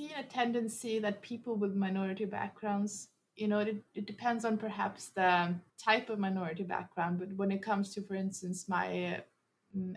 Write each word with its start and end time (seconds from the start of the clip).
seen 0.00 0.10
a 0.18 0.22
tendency 0.22 0.98
that 0.98 1.20
people 1.20 1.56
with 1.56 1.74
minority 1.74 2.24
backgrounds 2.24 3.08
you 3.36 3.46
know 3.48 3.58
it, 3.58 3.76
it 3.94 4.06
depends 4.06 4.44
on 4.44 4.56
perhaps 4.56 5.10
the 5.10 5.54
type 5.78 6.08
of 6.08 6.18
minority 6.18 6.62
background 6.62 7.18
but 7.18 7.28
when 7.36 7.50
it 7.50 7.62
comes 7.62 7.92
to 7.92 8.00
for 8.02 8.14
instance 8.14 8.68
my 8.68 8.86
uh, 9.14 9.20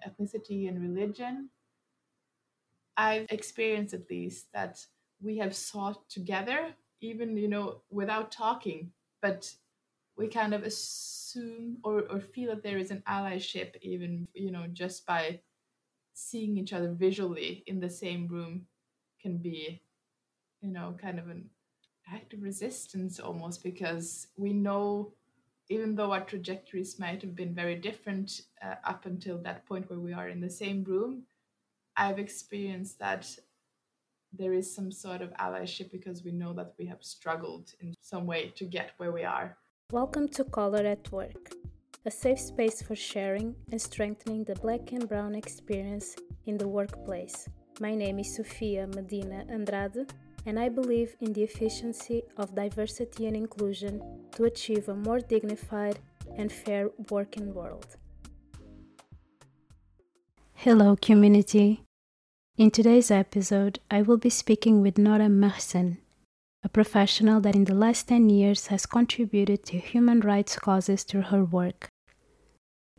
ethnicity 0.08 0.68
and 0.68 0.82
religion 0.82 1.50
i've 2.98 3.26
experienced 3.30 3.94
at 3.94 4.10
least 4.10 4.48
that 4.54 4.86
we 5.22 5.38
have 5.38 5.56
sought 5.56 6.10
together 6.10 6.76
even 7.00 7.38
you 7.38 7.48
know 7.48 7.82
without 7.90 8.30
talking 8.32 8.92
but 9.22 9.54
we 10.18 10.28
kind 10.28 10.54
of 10.54 10.64
assume 10.64 11.78
or, 11.84 12.04
or 12.12 12.20
feel 12.20 12.50
that 12.50 12.62
there 12.62 12.78
is 12.78 12.92
an 12.92 13.02
allyship 13.08 13.76
even 13.82 14.28
you 14.34 14.52
know 14.52 14.66
just 14.74 15.06
by 15.06 15.40
seeing 16.14 16.58
each 16.58 16.74
other 16.74 16.92
visually 16.92 17.64
in 17.68 17.80
the 17.80 17.90
same 17.90 18.28
room 18.28 18.68
can 19.22 19.38
be 19.38 19.82
you 20.64 20.72
know 20.72 20.96
kind 21.00 21.20
of 21.20 21.30
an 21.30 21.50
act 22.12 22.34
of 22.34 22.42
resistance 22.42 23.20
almost 23.20 23.64
because 23.64 24.28
we 24.38 24.54
know 24.54 25.14
even 25.70 25.96
though 25.96 26.12
our 26.12 26.22
trajectories 26.22 27.00
might 27.00 27.22
have 27.22 27.36
been 27.36 27.54
very 27.54 27.76
different 27.76 28.42
uh, 28.62 28.76
up 28.84 29.06
until 29.06 29.38
that 29.38 29.66
point 29.66 29.90
where 29.90 30.00
we 30.00 30.14
are 30.14 30.30
in 30.30 30.42
the 30.42 30.50
same 30.50 30.84
room 30.84 31.24
i've 31.98 32.20
experienced 32.20 32.98
that 32.98 33.28
there 34.36 34.54
is 34.54 34.74
some 34.74 34.92
sort 34.92 35.22
of 35.22 35.30
allyship 35.34 35.92
because 35.92 36.24
we 36.24 36.32
know 36.32 36.54
that 36.54 36.74
we 36.80 36.86
have 36.88 37.04
struggled 37.04 37.72
in 37.82 37.94
some 38.02 38.26
way 38.26 38.52
to 38.56 38.66
get 38.66 38.92
where 38.98 39.12
we 39.12 39.24
are. 39.24 39.56
Welcome 39.92 40.28
to 40.30 40.44
color 40.44 40.84
at 40.86 41.12
work 41.12 41.54
a 42.06 42.12
safe 42.12 42.40
space 42.40 42.82
for 42.82 42.96
sharing 42.96 43.56
and 43.72 43.82
strengthening 43.82 44.44
the 44.44 44.56
black 44.56 44.92
and 44.92 45.08
brown 45.08 45.36
experience 45.36 46.18
in 46.48 46.58
the 46.58 46.68
workplace. 46.68 47.48
My 47.80 47.96
name 47.96 48.20
is 48.20 48.36
sofia 48.36 48.88
medina 48.88 49.46
andrade 49.50 50.12
and 50.46 50.60
I 50.60 50.70
believe 50.70 51.16
in 51.22 51.34
the 51.34 51.44
efficiency 51.44 52.24
of 52.38 52.56
diversity 52.56 53.28
and 53.28 53.36
inclusion 53.36 54.02
to 54.34 54.46
achieve 54.46 54.90
a 54.90 54.96
more 54.96 55.20
dignified 55.20 56.00
and 56.38 56.52
fair 56.52 56.90
working 57.10 57.54
world. 57.54 57.98
Hello, 60.56 60.96
community. 60.96 61.82
In 62.58 62.72
today's 62.72 63.10
episode, 63.10 63.80
I 63.90 64.02
will 64.02 64.18
be 64.18 64.30
speaking 64.30 64.82
with 64.82 64.98
Nora 64.98 65.28
Mehsen, 65.28 65.98
a 66.64 66.70
professional 66.70 67.42
that 67.42 67.56
in 67.56 67.66
the 67.66 67.74
last 67.74 68.08
10 68.08 68.30
years 68.30 68.68
has 68.68 68.86
contributed 68.86 69.66
to 69.66 69.78
human 69.78 70.20
rights 70.20 70.58
causes 70.58 71.04
through 71.04 71.24
her 71.24 71.44
work. 71.44 71.90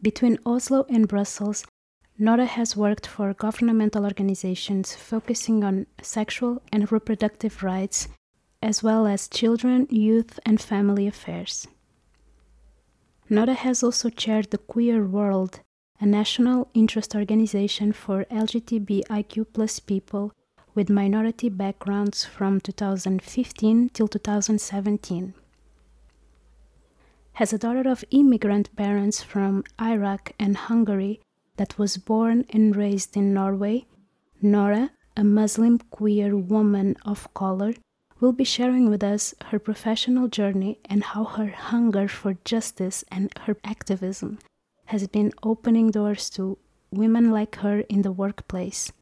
Between 0.03 0.39
Oslo 0.45 0.85
and 0.91 1.09
Brussels, 1.09 1.65
Nora 2.17 2.47
has 2.47 2.77
worked 2.77 3.09
for 3.09 3.35
governmental 3.35 4.05
organizations 4.05 4.95
focusing 4.95 5.65
on 5.65 5.87
sexual 6.01 6.63
and 6.73 6.91
reproductive 6.93 7.65
rights, 7.65 8.07
as 8.63 8.85
well 8.85 9.05
as 9.07 9.27
children, 9.27 9.89
youth, 9.91 10.39
and 10.47 10.61
family 10.61 11.09
affairs. 11.09 11.67
Nora 13.29 13.55
has 13.55 13.83
also 13.83 14.11
chaired 14.11 14.53
the 14.53 14.59
Queer 14.59 15.05
World, 15.05 15.61
a 15.99 16.07
national 16.07 16.69
interest 16.73 17.17
organization 17.17 17.93
for 17.93 18.25
LGBTIQ 18.27 19.87
people 19.87 20.33
with 20.73 20.89
minority 20.91 21.49
backgrounds 21.49 22.25
from 22.25 22.61
2015 22.61 23.89
till 23.89 24.07
2017. 24.07 25.35
As 27.41 27.53
a 27.53 27.59
daughter 27.59 27.91
of 27.91 28.05
immigrant 28.13 28.75
parents 28.77 29.21
from 29.21 29.65
Iraq 29.81 30.31
and 30.39 30.57
Hungary, 30.57 31.21
that 31.57 31.79
was 31.79 31.97
born 31.97 32.45
and 32.51 32.77
raised 32.77 33.17
in 33.17 33.33
Norway, 33.35 33.87
Nora, 34.43 34.91
a 35.17 35.25
Muslim 35.25 35.79
queer 35.79 36.37
woman 36.37 36.97
of 37.05 37.33
color, 37.35 37.75
will 38.21 38.33
be 38.33 38.45
sharing 38.45 38.89
with 38.89 39.03
us 39.03 39.35
her 39.47 39.59
professional 39.59 40.29
journey 40.29 40.79
and 40.87 41.05
how 41.05 41.25
her 41.25 41.49
hunger 41.49 42.09
for 42.09 42.35
justice 42.45 43.05
and 43.11 43.31
her 43.43 43.57
activism 43.65 44.39
has 44.87 45.07
been 45.09 45.33
opening 45.43 45.91
doors 45.91 46.31
to 46.31 46.59
women 46.91 47.31
like 47.31 47.57
her 47.57 47.81
in 47.81 48.03
the 48.03 48.13
workplace. 48.13 48.93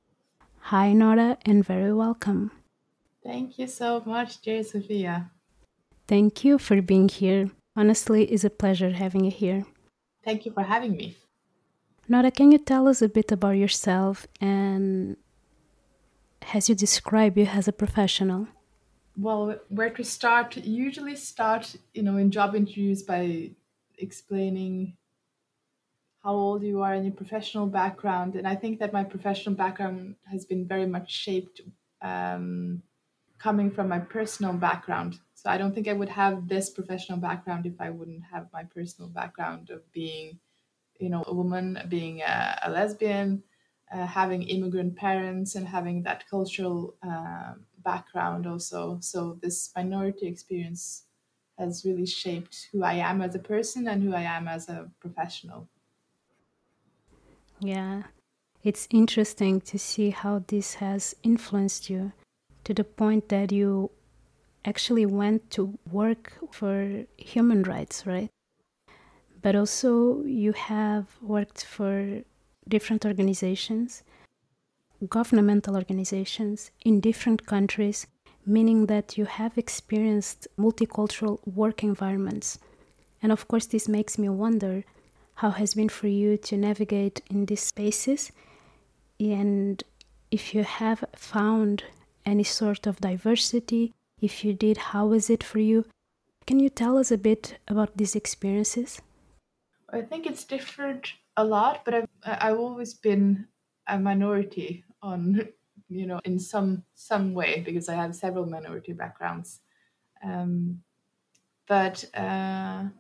Hi, 0.71 0.93
Nora, 0.93 1.39
and 1.45 1.65
very 1.65 1.93
welcome. 1.93 2.51
Thank 3.23 3.59
you 3.59 3.67
so 3.67 4.03
much, 4.05 4.41
dear 4.41 4.63
Sofia. 4.63 5.31
Thank 6.09 6.45
you 6.45 6.59
for 6.59 6.83
being 6.83 7.09
here. 7.09 7.51
Honestly, 7.77 8.25
it's 8.25 8.45
a 8.45 8.51
pleasure 8.51 8.91
having 8.91 9.25
you 9.25 9.31
here. 9.31 9.65
Thank 10.25 10.47
you 10.47 10.53
for 10.53 10.63
having 10.63 10.97
me. 10.97 11.17
Nora, 12.13 12.31
can 12.31 12.53
you 12.53 12.59
tell 12.59 12.89
us 12.89 13.01
a 13.01 13.09
bit 13.09 13.33
about 13.33 13.57
yourself 13.57 14.27
and 14.39 15.17
as 16.53 16.69
you 16.69 16.75
describe 16.75 17.39
you 17.39 17.47
as 17.47 17.69
a 17.69 17.73
professional? 17.73 18.49
Well, 19.17 19.59
where 19.71 19.89
to 19.89 20.05
start? 20.05 20.59
Usually 20.59 21.17
start, 21.17 21.75
you 21.95 22.03
know, 22.03 22.19
in 22.19 22.31
job 22.31 22.55
interviews 22.55 23.03
by 23.03 23.53
explaining 23.97 24.99
how 26.23 26.35
old 26.35 26.63
you 26.63 26.83
are 26.83 26.93
and 26.93 27.07
your 27.07 27.15
professional 27.15 27.67
background. 27.67 28.37
And 28.37 28.47
I 28.47 28.57
think 28.57 28.79
that 28.81 28.93
my 28.93 29.05
professional 29.05 29.55
background 29.55 30.17
has 30.31 30.45
been 30.45 30.69
very 30.69 30.85
much 30.85 31.11
shaped 31.11 31.63
um, 32.03 32.83
coming 33.39 33.71
from 33.71 33.89
my 33.89 34.01
personal 34.01 34.53
background. 34.53 35.19
So 35.33 35.49
I 35.49 35.57
don't 35.57 35.75
think 35.75 35.89
I 35.89 35.95
would 35.95 36.11
have 36.11 36.47
this 36.47 36.69
professional 36.69 37.17
background 37.17 37.65
if 37.65 37.81
I 37.81 37.89
wouldn't 37.89 38.25
have 38.31 38.49
my 38.53 38.65
personal 38.65 39.09
background 39.09 39.71
of 39.71 39.81
being 39.93 40.39
you 41.03 41.11
know 41.11 41.25
a 41.27 41.35
woman 41.35 41.79
being 41.89 42.23
a, 42.23 42.59
a 42.65 42.71
lesbian 42.71 43.43
uh, 43.93 44.07
having 44.07 44.43
immigrant 44.43 44.97
parents 44.97 45.55
and 45.55 45.69
having 45.69 46.03
that 46.05 46.29
cultural 46.29 46.97
uh, 47.03 47.55
background 47.79 48.47
also. 48.47 48.99
So 49.01 49.39
this 49.43 49.71
minority 49.77 50.27
experience 50.27 51.07
has 51.59 51.85
really 51.85 52.07
shaped 52.07 52.69
who 52.73 52.83
i 52.83 52.95
am 52.95 53.21
as 53.21 53.35
a 53.35 53.39
person 53.39 53.87
and 53.89 54.03
who 54.03 54.15
i 54.15 54.23
am 54.23 54.49
as 54.49 54.69
a 54.69 54.91
professional. 55.01 55.69
Yeah. 57.61 58.05
It's 58.63 58.89
interesting 58.91 59.61
to 59.63 59.79
see 59.79 60.11
how 60.11 60.45
this 60.47 60.75
has 60.75 61.15
influenced 61.23 61.91
you 61.91 62.13
to 62.65 62.75
the 62.75 62.85
point 62.85 63.29
that 63.31 63.53
you 63.53 63.91
actually 64.65 65.07
went 65.07 65.51
to 65.53 65.79
work 65.91 66.39
for 66.53 67.07
human 67.19 67.63
rights 67.65 68.07
right 68.07 68.31
but 69.43 69.57
also 69.57 70.23
you 70.25 70.53
have 70.53 71.07
worked 71.21 71.65
for 71.65 72.23
different 72.69 73.05
organizations, 73.05 74.03
governmental 75.09 75.77
organizations 75.77 76.71
in 76.85 77.01
different 77.01 77.45
countries, 77.47 78.07
meaning 78.47 78.87
that 78.87 79.19
you 79.19 79.25
have 79.25 79.59
experienced 79.59 80.47
multicultural 80.59 81.39
work 81.47 81.83
environments. 81.83 82.59
And 83.23 83.33
of 83.33 83.47
course, 83.49 83.67
this 83.67 83.89
makes 83.89 84.19
me 84.19 84.29
wonder 84.29 84.85
how 85.37 85.51
has 85.51 85.75
been 85.75 85.89
for 85.89 86.09
you 86.09 86.37
to 86.37 86.57
navigate 86.57 87.21
in 87.31 87.47
these 87.47 87.63
spaces. 87.63 88.31
And 89.19 89.83
if 90.31 90.55
you 90.55 90.63
have 90.65 91.05
found 91.17 91.85
any 92.25 92.45
sort 92.45 92.87
of 92.87 93.01
diversity 93.01 93.93
if 94.21 94.45
you 94.45 94.55
did 94.55 94.77
how 94.77 95.07
was 95.07 95.29
it 95.29 95.43
for 95.43 95.59
you? 95.59 95.85
Can 96.47 96.61
you 96.61 96.69
tell 96.69 96.97
us 96.97 97.11
a 97.11 97.19
bit 97.19 97.59
about 97.67 97.97
these 97.97 98.15
experiences 98.15 99.03
I 99.93 100.03
think 100.03 100.27
it's 100.27 100.45
differed 100.45 101.11
a 101.37 101.45
lot, 101.45 101.85
but 101.85 101.95
I've 101.95 102.09
I've 102.25 102.59
always 102.59 102.95
been 102.95 103.49
a 103.87 103.99
minority 103.99 104.85
on 105.03 105.49
you 105.89 106.07
know 106.07 106.21
in 106.25 106.39
some 106.39 106.85
some 106.95 107.35
way 107.35 107.61
because 107.61 107.89
I 107.89 107.95
have 107.95 108.15
several 108.17 108.47
minority 108.47 108.93
backgrounds. 108.93 109.61
Um, 110.23 110.85
but 111.69 112.05
uh, 112.15 112.91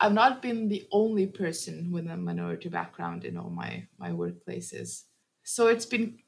I've 0.00 0.12
not 0.12 0.42
been 0.42 0.68
the 0.68 0.86
only 0.92 1.26
person 1.26 1.90
with 1.90 2.06
a 2.06 2.16
minority 2.16 2.68
background 2.68 3.24
in 3.24 3.36
all 3.36 3.50
my 3.50 3.88
my 3.98 4.10
workplaces. 4.10 5.04
So 5.42 5.66
it's 5.66 5.86
been 5.86 6.18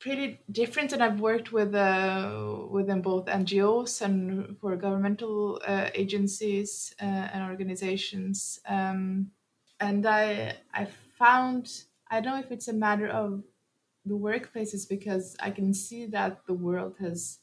pretty 0.00 0.40
different, 0.50 0.92
and 0.92 1.02
I've 1.02 1.20
worked 1.20 1.52
with 1.52 1.74
uh, 1.74 2.66
within 2.70 3.02
both 3.02 3.28
NGOs 3.28 4.02
and 4.02 4.58
for 4.58 4.76
governmental 4.76 5.60
uh, 5.66 5.90
agencies 5.94 6.94
uh, 7.00 7.04
and 7.04 7.50
organizations. 7.50 8.60
Um, 8.66 9.32
and 9.78 10.06
I 10.06 10.56
I 10.74 10.86
found 10.86 11.84
I 12.10 12.20
don't 12.20 12.34
know 12.34 12.40
if 12.40 12.52
it's 12.52 12.68
a 12.68 12.72
matter 12.72 13.08
of 13.08 13.44
the 14.04 14.14
workplaces 14.16 14.88
because 14.88 15.36
I 15.40 15.50
can 15.50 15.74
see 15.74 16.06
that 16.06 16.46
the 16.46 16.54
world 16.54 16.96
has 17.00 17.40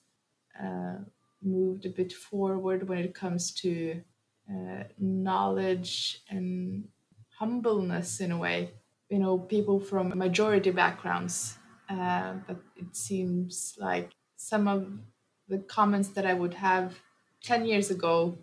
uh, 0.60 0.98
moved 1.42 1.86
a 1.86 1.90
bit 1.90 2.14
forward 2.14 2.88
when 2.90 3.00
it 3.00 3.14
comes 3.16 3.52
to 3.54 4.04
uh, 4.50 4.84
knowledge 4.98 6.24
and 6.30 6.90
humbleness 7.38 8.20
in 8.20 8.32
a 8.32 8.38
way. 8.38 8.72
You 9.10 9.20
know, 9.20 9.40
people 9.40 9.80
from 9.80 10.18
majority 10.18 10.72
backgrounds 10.72 11.57
uh, 11.90 12.36
but 12.48 12.58
it 12.76 12.96
seems 12.96 13.76
like 13.80 14.12
some 14.36 14.68
of 14.68 15.00
the 15.48 15.60
comments 15.60 16.10
that 16.10 16.26
I 16.26 16.34
would 16.34 16.54
have 16.54 17.00
10 17.44 17.66
years 17.66 17.92
ago, 17.92 18.38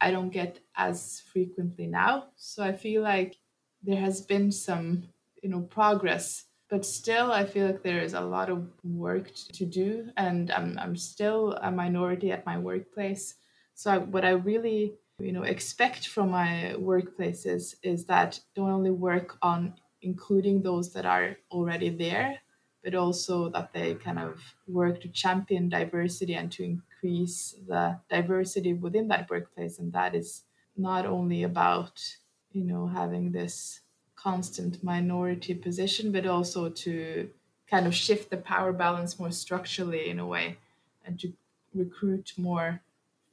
I 0.00 0.10
don't 0.10 0.30
get 0.30 0.60
as 0.76 1.22
frequently 1.32 1.86
now. 1.86 2.28
So 2.36 2.62
I 2.62 2.72
feel 2.72 3.02
like 3.02 3.36
there 3.82 4.00
has 4.00 4.20
been 4.20 4.52
some, 4.52 5.04
you 5.42 5.48
know, 5.48 5.62
progress 5.62 6.44
but 6.68 6.84
still 6.84 7.32
i 7.32 7.44
feel 7.44 7.66
like 7.66 7.82
there 7.82 8.00
is 8.00 8.14
a 8.14 8.20
lot 8.20 8.50
of 8.50 8.68
work 8.84 9.32
to 9.52 9.64
do 9.64 10.08
and 10.16 10.50
i'm, 10.50 10.78
I'm 10.78 10.96
still 10.96 11.52
a 11.62 11.70
minority 11.70 12.32
at 12.32 12.46
my 12.46 12.58
workplace 12.58 13.34
so 13.74 13.90
I, 13.90 13.98
what 13.98 14.24
i 14.24 14.30
really 14.30 14.94
you 15.18 15.32
know 15.32 15.44
expect 15.44 16.08
from 16.08 16.30
my 16.30 16.74
workplaces 16.78 17.74
is 17.82 18.04
that 18.06 18.40
don't 18.54 18.70
only 18.70 18.90
work 18.90 19.38
on 19.42 19.74
including 20.02 20.62
those 20.62 20.92
that 20.92 21.06
are 21.06 21.36
already 21.50 21.90
there 21.90 22.38
but 22.86 22.94
also 22.94 23.50
that 23.50 23.72
they 23.74 23.94
kind 23.96 24.18
of 24.20 24.54
work 24.68 25.00
to 25.02 25.08
champion 25.08 25.68
diversity 25.68 26.34
and 26.34 26.52
to 26.52 26.64
increase 26.64 27.52
the 27.66 28.00
diversity 28.08 28.72
within 28.74 29.08
that 29.08 29.28
workplace 29.30 29.78
and 29.80 29.92
that 29.92 30.14
is 30.14 30.44
not 30.76 31.06
only 31.06 31.42
about 31.42 32.18
you 32.52 32.64
know 32.64 32.86
having 32.86 33.32
this 33.32 33.80
constant 34.14 34.82
minority 34.82 35.54
position, 35.54 36.12
but 36.12 36.26
also 36.26 36.70
to 36.70 37.32
kind 37.66 37.86
of 37.86 37.94
shift 37.94 38.30
the 38.30 38.36
power 38.36 38.72
balance 38.72 39.18
more 39.18 39.30
structurally 39.30 40.08
in 40.08 40.18
a 40.18 40.26
way 40.26 40.58
and 41.04 41.20
to 41.20 41.32
recruit 41.74 42.32
more 42.38 42.82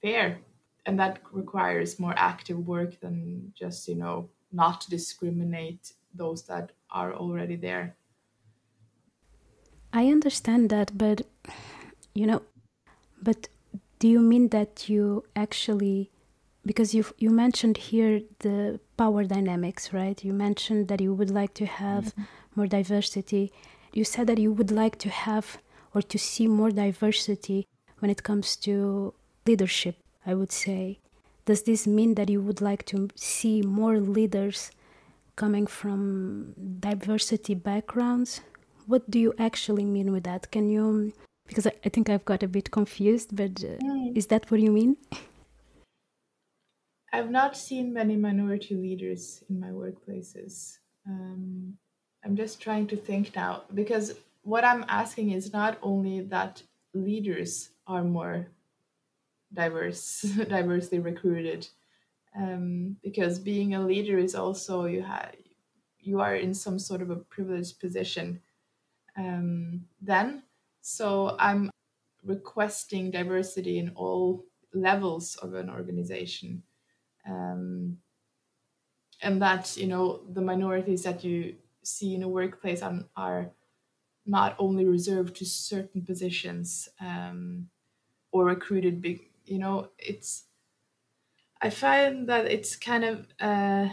fair. 0.02 0.42
And 0.86 1.00
that 1.00 1.22
requires 1.32 2.00
more 2.00 2.14
active 2.18 2.68
work 2.68 3.00
than 3.00 3.54
just, 3.56 3.88
you 3.88 3.96
know, 3.96 4.30
not 4.52 4.82
to 4.82 4.90
discriminate 4.90 5.94
those 6.14 6.46
that 6.48 6.74
are 6.90 7.14
already 7.14 7.56
there. 7.56 7.96
I 9.94 10.08
understand 10.08 10.72
that, 10.72 10.98
but 10.98 11.22
you 12.16 12.26
know, 12.26 12.42
but 13.22 13.48
do 14.00 14.08
you 14.08 14.20
mean 14.20 14.50
that 14.50 14.90
you 14.90 15.24
actually 15.36 16.10
because 16.66 16.96
you 16.96 17.06
you 17.18 17.30
mentioned 17.30 17.78
here 17.78 18.22
the 18.40 18.80
power 18.98 19.24
dynamics, 19.24 19.94
right? 19.94 20.24
You 20.24 20.34
mentioned 20.34 20.88
that 20.88 21.00
you 21.00 21.14
would 21.14 21.30
like 21.30 21.54
to 21.56 21.66
have 21.66 22.06
mm-hmm. 22.06 22.24
more 22.56 22.68
diversity. 22.68 23.52
You 23.94 24.04
said 24.04 24.28
that 24.28 24.40
you 24.40 24.52
would 24.52 24.72
like 24.72 24.98
to 25.00 25.10
have 25.10 25.60
or 25.94 26.02
to 26.02 26.18
see 26.18 26.48
more 26.48 26.72
diversity 26.72 27.68
when 28.00 28.10
it 28.10 28.24
comes 28.24 28.56
to 28.58 29.14
leadership, 29.46 29.98
I 30.26 30.34
would 30.34 30.52
say. 30.52 31.00
Does 31.46 31.64
this 31.64 31.86
mean 31.86 32.16
that 32.16 32.30
you 32.30 32.42
would 32.42 32.62
like 32.62 32.86
to 32.86 33.10
see 33.16 33.62
more 33.62 34.00
leaders 34.00 34.72
coming 35.36 35.68
from 35.68 36.54
diversity 36.80 37.54
backgrounds? 37.54 38.42
What 38.86 39.10
do 39.10 39.20
you 39.20 39.34
actually 39.38 39.86
mean 39.86 40.12
with 40.12 40.24
that? 40.24 40.52
Can 40.52 40.70
you, 40.70 41.14
because 41.48 41.68
I, 41.68 41.74
I 41.86 41.90
think 41.90 42.10
I've 42.10 42.26
got 42.26 42.44
a 42.44 42.48
bit 42.48 42.72
confused, 42.72 43.36
but 43.36 43.64
uh, 43.64 43.78
mm. 43.84 44.18
is 44.18 44.28
that 44.28 44.50
what 44.52 44.60
you 44.60 44.72
mean? 44.72 44.98
I've 47.14 47.30
not 47.30 47.56
seen 47.56 47.94
many 47.94 48.16
minority 48.16 48.74
leaders 48.74 49.44
in 49.48 49.60
my 49.60 49.70
workplaces. 49.70 50.80
Um, 51.08 51.78
I'm 52.26 52.36
just 52.36 52.60
trying 52.60 52.88
to 52.88 52.98
think 52.98 53.36
now 53.36 53.64
because 53.74 54.16
what 54.42 54.64
I'm 54.64 54.84
asking 54.88 55.32
is 55.32 55.54
not 55.54 55.78
only 55.84 56.22
that 56.22 56.64
leaders 56.94 57.70
are 57.86 58.04
more 58.04 58.48
diverse, 59.54 60.22
diversely 60.50 61.00
recruited, 61.00 61.68
um, 62.36 62.98
because 63.04 63.38
being 63.38 63.76
a 63.76 63.86
leader 63.86 64.18
is 64.18 64.34
also 64.34 64.86
you 64.86 65.04
have 65.04 65.34
you 66.00 66.20
are 66.20 66.36
in 66.36 66.54
some 66.54 66.80
sort 66.80 67.02
of 67.02 67.10
a 67.10 67.16
privileged 67.16 67.80
position. 67.80 68.42
Um, 69.16 69.88
then, 70.02 70.44
so 70.82 71.36
I'm 71.40 71.70
requesting 72.24 73.12
diversity 73.12 73.80
in 73.80 73.92
all 73.92 74.46
levels 74.74 75.36
of 75.38 75.54
an 75.56 75.70
organization. 75.70 76.64
Um, 77.28 78.00
and 79.22 79.42
that 79.42 79.78
you 79.78 79.88
know 79.88 80.26
the 80.30 80.42
minorities 80.42 81.04
that 81.04 81.24
you 81.24 81.58
see 81.84 82.14
in 82.16 82.24
a 82.24 82.28
workplace 82.30 82.82
are, 82.82 83.00
are 83.16 83.52
not 84.26 84.56
only 84.60 84.86
reserved 84.86 85.36
to 85.38 85.46
certain 85.46 86.04
positions 86.06 86.90
um, 87.02 87.70
or 88.32 88.46
recruited 88.46 89.02
big 89.02 89.32
you 89.46 89.60
know 89.60 89.92
it's 90.00 90.48
i 91.62 91.70
find 91.70 92.28
that 92.30 92.46
it's 92.46 92.76
kind 92.76 93.04
of 93.04 93.28
uh, 93.40 93.90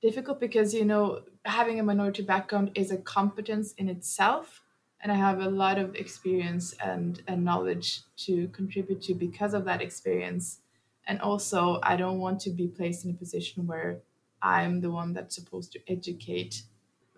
difficult 0.00 0.40
because 0.40 0.74
you 0.74 0.84
know 0.84 1.24
having 1.44 1.80
a 1.80 1.82
minority 1.82 2.22
background 2.22 2.70
is 2.74 2.90
a 2.90 2.98
competence 2.98 3.72
in 3.74 3.88
itself 3.88 4.62
and 5.00 5.10
i 5.10 5.14
have 5.14 5.40
a 5.40 5.48
lot 5.48 5.78
of 5.78 5.94
experience 5.94 6.74
and, 6.74 7.22
and 7.26 7.44
knowledge 7.44 8.02
to 8.16 8.48
contribute 8.48 9.00
to 9.02 9.14
because 9.14 9.54
of 9.54 9.64
that 9.64 9.80
experience. 9.82 10.60
And 11.06 11.20
also 11.20 11.80
i 11.82 11.96
don't 11.96 12.18
want 12.18 12.40
to 12.42 12.50
be 12.50 12.68
placed 12.68 13.04
in 13.04 13.10
a 13.10 13.14
position 13.14 13.66
where 13.66 14.02
i'm 14.42 14.80
the 14.80 14.90
one 14.90 15.12
that's 15.12 15.34
supposed 15.34 15.72
to 15.72 15.80
educate 15.88 16.62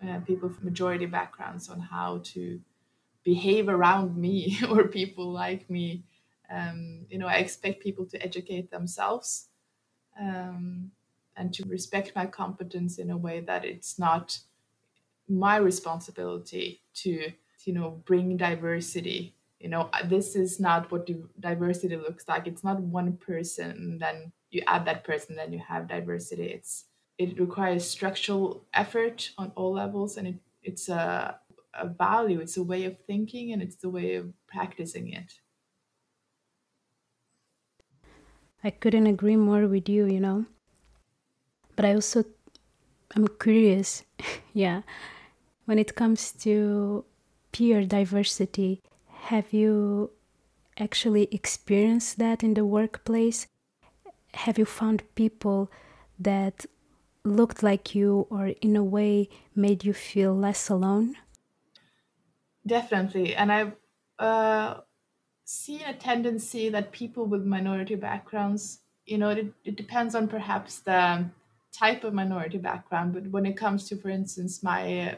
uh, 0.01 0.19
people 0.21 0.49
from 0.49 0.65
majority 0.65 1.05
backgrounds 1.05 1.69
on 1.69 1.79
how 1.79 2.19
to 2.23 2.61
behave 3.23 3.69
around 3.69 4.17
me 4.17 4.57
or 4.69 4.87
people 4.87 5.31
like 5.31 5.69
me. 5.69 6.03
Um, 6.49 7.05
you 7.09 7.17
know 7.17 7.27
i 7.27 7.35
expect 7.37 7.81
people 7.81 8.05
to 8.07 8.21
educate 8.21 8.69
themselves. 8.71 9.49
Um, 10.19 10.91
and 11.35 11.53
to 11.53 11.65
respect 11.67 12.13
my 12.15 12.25
competence 12.25 12.97
in 12.99 13.09
a 13.09 13.17
way 13.17 13.39
that 13.41 13.65
it's 13.65 13.97
not 13.99 14.39
my 15.27 15.57
responsibility 15.57 16.83
to 16.93 17.31
you 17.65 17.73
know 17.73 17.91
bring 17.91 18.37
diversity. 18.37 19.35
You 19.59 19.69
know 19.69 19.89
uh, 19.93 20.05
this 20.05 20.35
is 20.35 20.59
not 20.59 20.91
what 20.91 21.09
diversity 21.39 21.95
looks 21.97 22.27
like. 22.27 22.47
It's 22.47 22.63
not 22.63 22.81
one 22.81 23.17
person 23.17 23.99
then 23.99 24.33
you 24.51 24.63
add 24.67 24.85
that 24.85 25.03
person 25.03 25.35
then 25.35 25.53
you 25.53 25.59
have 25.59 25.87
diversity. 25.87 26.47
It's 26.47 26.85
it 27.17 27.39
requires 27.39 27.87
structural 27.87 28.65
effort 28.73 29.31
on 29.37 29.51
all 29.55 29.73
levels 29.73 30.17
and 30.17 30.27
it, 30.27 30.35
it's 30.63 30.89
a, 30.89 31.39
a 31.73 31.87
value. 31.87 32.39
It's 32.39 32.57
a 32.57 32.63
way 32.63 32.85
of 32.85 32.99
thinking 33.05 33.51
and 33.53 33.61
it's 33.61 33.75
the 33.77 33.89
way 33.89 34.15
of 34.15 34.33
practicing 34.47 35.13
it. 35.13 35.39
I 38.63 38.71
couldn't 38.71 39.05
agree 39.05 39.35
more 39.35 39.67
with 39.67 39.87
you 39.87 40.07
you 40.07 40.19
know 40.19 40.47
but 41.75 41.85
i 41.85 41.93
also 41.93 42.23
i'm 43.15 43.27
curious 43.39 44.03
yeah 44.53 44.81
when 45.65 45.79
it 45.79 45.95
comes 45.95 46.31
to 46.31 47.05
peer 47.51 47.85
diversity 47.85 48.81
have 49.29 49.53
you 49.53 50.11
actually 50.77 51.27
experienced 51.31 52.17
that 52.19 52.43
in 52.43 52.53
the 52.53 52.65
workplace? 52.65 53.47
Have 54.33 54.57
you 54.57 54.65
found 54.65 55.03
people 55.15 55.71
that 56.19 56.65
looked 57.23 57.63
like 57.63 57.95
you 57.95 58.27
or 58.29 58.47
in 58.47 58.75
a 58.75 58.83
way 58.83 59.29
made 59.55 59.83
you 59.83 59.93
feel 59.93 60.35
less 60.35 60.69
alone? 60.69 61.15
Definitely. 62.65 63.35
And 63.35 63.51
I've 63.51 63.75
uh, 64.19 64.81
seen 65.45 65.81
a 65.81 65.93
tendency 65.93 66.69
that 66.69 66.91
people 66.91 67.25
with 67.25 67.45
minority 67.45 67.95
backgrounds, 67.95 68.81
you 69.05 69.17
know, 69.17 69.29
it, 69.29 69.53
it 69.63 69.75
depends 69.75 70.15
on 70.15 70.27
perhaps 70.27 70.79
the 70.79 71.25
type 71.73 72.03
of 72.05 72.13
minority 72.13 72.59
background, 72.59 73.13
but 73.13 73.27
when 73.27 73.45
it 73.45 73.57
comes 73.57 73.87
to, 73.89 73.97
for 73.97 74.09
instance, 74.09 74.63
my 74.63 75.11
uh, 75.11 75.15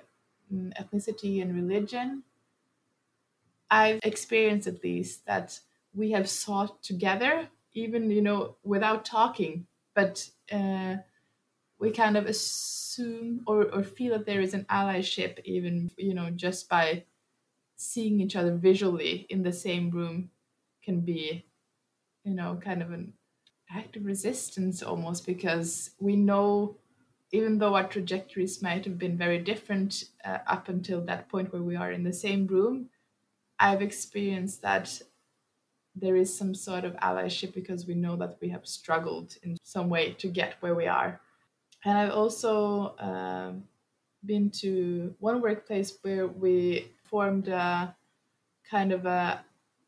ethnicity 0.51 1.41
and 1.41 1.55
religion, 1.55 2.23
I've 3.69 3.99
experienced 4.03 4.67
at 4.67 4.83
least 4.83 5.25
that 5.25 5.59
we 5.93 6.11
have 6.11 6.29
sought 6.29 6.83
together, 6.83 7.49
even 7.73 8.09
you 8.11 8.21
know 8.21 8.57
without 8.63 9.05
talking, 9.05 9.67
but 9.93 10.29
uh, 10.51 10.97
we 11.79 11.91
kind 11.91 12.17
of 12.17 12.27
assume 12.27 13.43
or, 13.47 13.71
or 13.73 13.83
feel 13.83 14.17
that 14.17 14.25
there 14.25 14.41
is 14.41 14.53
an 14.53 14.65
allyship, 14.65 15.39
even 15.45 15.91
you 15.97 16.13
know 16.15 16.29
just 16.31 16.69
by 16.69 17.05
seeing 17.77 18.21
each 18.21 18.35
other 18.35 18.55
visually 18.57 19.27
in 19.29 19.43
the 19.43 19.53
same 19.53 19.91
room, 19.91 20.31
can 20.83 21.01
be 21.01 21.47
you 22.23 22.33
know 22.33 22.57
kind 22.57 22.81
of 22.83 22.91
an 22.91 23.13
act 23.69 23.95
of 23.95 24.05
resistance 24.05 24.83
almost 24.83 25.25
because 25.25 25.91
we 25.99 26.15
know 26.15 26.77
even 27.31 27.57
though 27.57 27.75
our 27.75 27.87
trajectories 27.87 28.61
might 28.61 28.85
have 28.85 28.97
been 28.97 29.17
very 29.17 29.39
different 29.39 30.05
uh, 30.23 30.37
up 30.47 30.69
until 30.69 31.01
that 31.01 31.27
point 31.27 31.51
where 31.51 31.63
we 31.63 31.75
are 31.75 31.91
in 31.91 32.03
the 32.03 32.13
same 32.13 32.47
room 32.47 32.89
I've 33.59 33.81
experienced 33.81 34.61
that 34.61 35.01
there 35.95 36.15
is 36.15 36.35
some 36.35 36.53
sort 36.53 36.83
of 36.83 36.93
allyship 36.97 37.53
because 37.53 37.87
we 37.87 37.93
know 37.93 38.15
that 38.17 38.37
we 38.41 38.49
have 38.49 38.67
struggled 38.67 39.37
in 39.43 39.55
some 39.63 39.89
way 39.89 40.11
to 40.13 40.27
get 40.27 40.55
where 40.59 40.75
we 40.75 40.87
are. 40.87 41.21
And 41.85 41.97
I've 41.97 42.11
also 42.11 42.95
uh, 42.99 43.53
been 44.25 44.49
to 44.61 45.15
one 45.19 45.41
workplace 45.41 45.97
where 46.01 46.27
we 46.27 46.91
formed 47.03 47.47
a 47.47 47.95
kind 48.69 48.91
of 48.91 49.05
a 49.05 49.45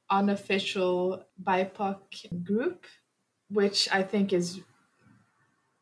unofficial 0.10 1.26
BIPOC 1.44 2.44
group, 2.44 2.86
which 3.50 3.88
I 3.92 4.04
think 4.04 4.34
is 4.34 4.62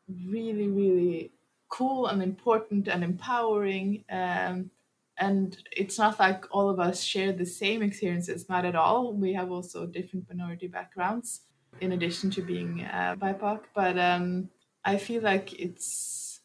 really, 0.08 0.68
really 0.68 1.32
cool 1.68 2.06
and 2.06 2.22
important 2.22 2.88
and 2.88 3.02
empowering. 3.02 4.04
Um, 4.10 4.70
and 5.18 5.56
it's 5.72 5.98
not 5.98 6.18
like 6.18 6.44
all 6.50 6.68
of 6.68 6.78
us 6.78 7.02
share 7.02 7.32
the 7.32 7.46
same 7.46 7.82
experiences 7.82 8.50
not 8.50 8.66
at 8.66 8.76
all 8.76 9.14
we 9.14 9.32
have 9.32 9.50
also 9.50 9.86
different 9.86 10.28
minority 10.28 10.66
backgrounds 10.66 11.40
in 11.80 11.92
addition 11.92 12.30
to 12.30 12.42
being 12.42 12.82
uh, 12.82 13.16
bipoc 13.18 13.60
but 13.74 13.98
um, 13.98 14.50
i 14.84 14.98
feel 14.98 15.22
like 15.22 15.58
it's 15.58 16.40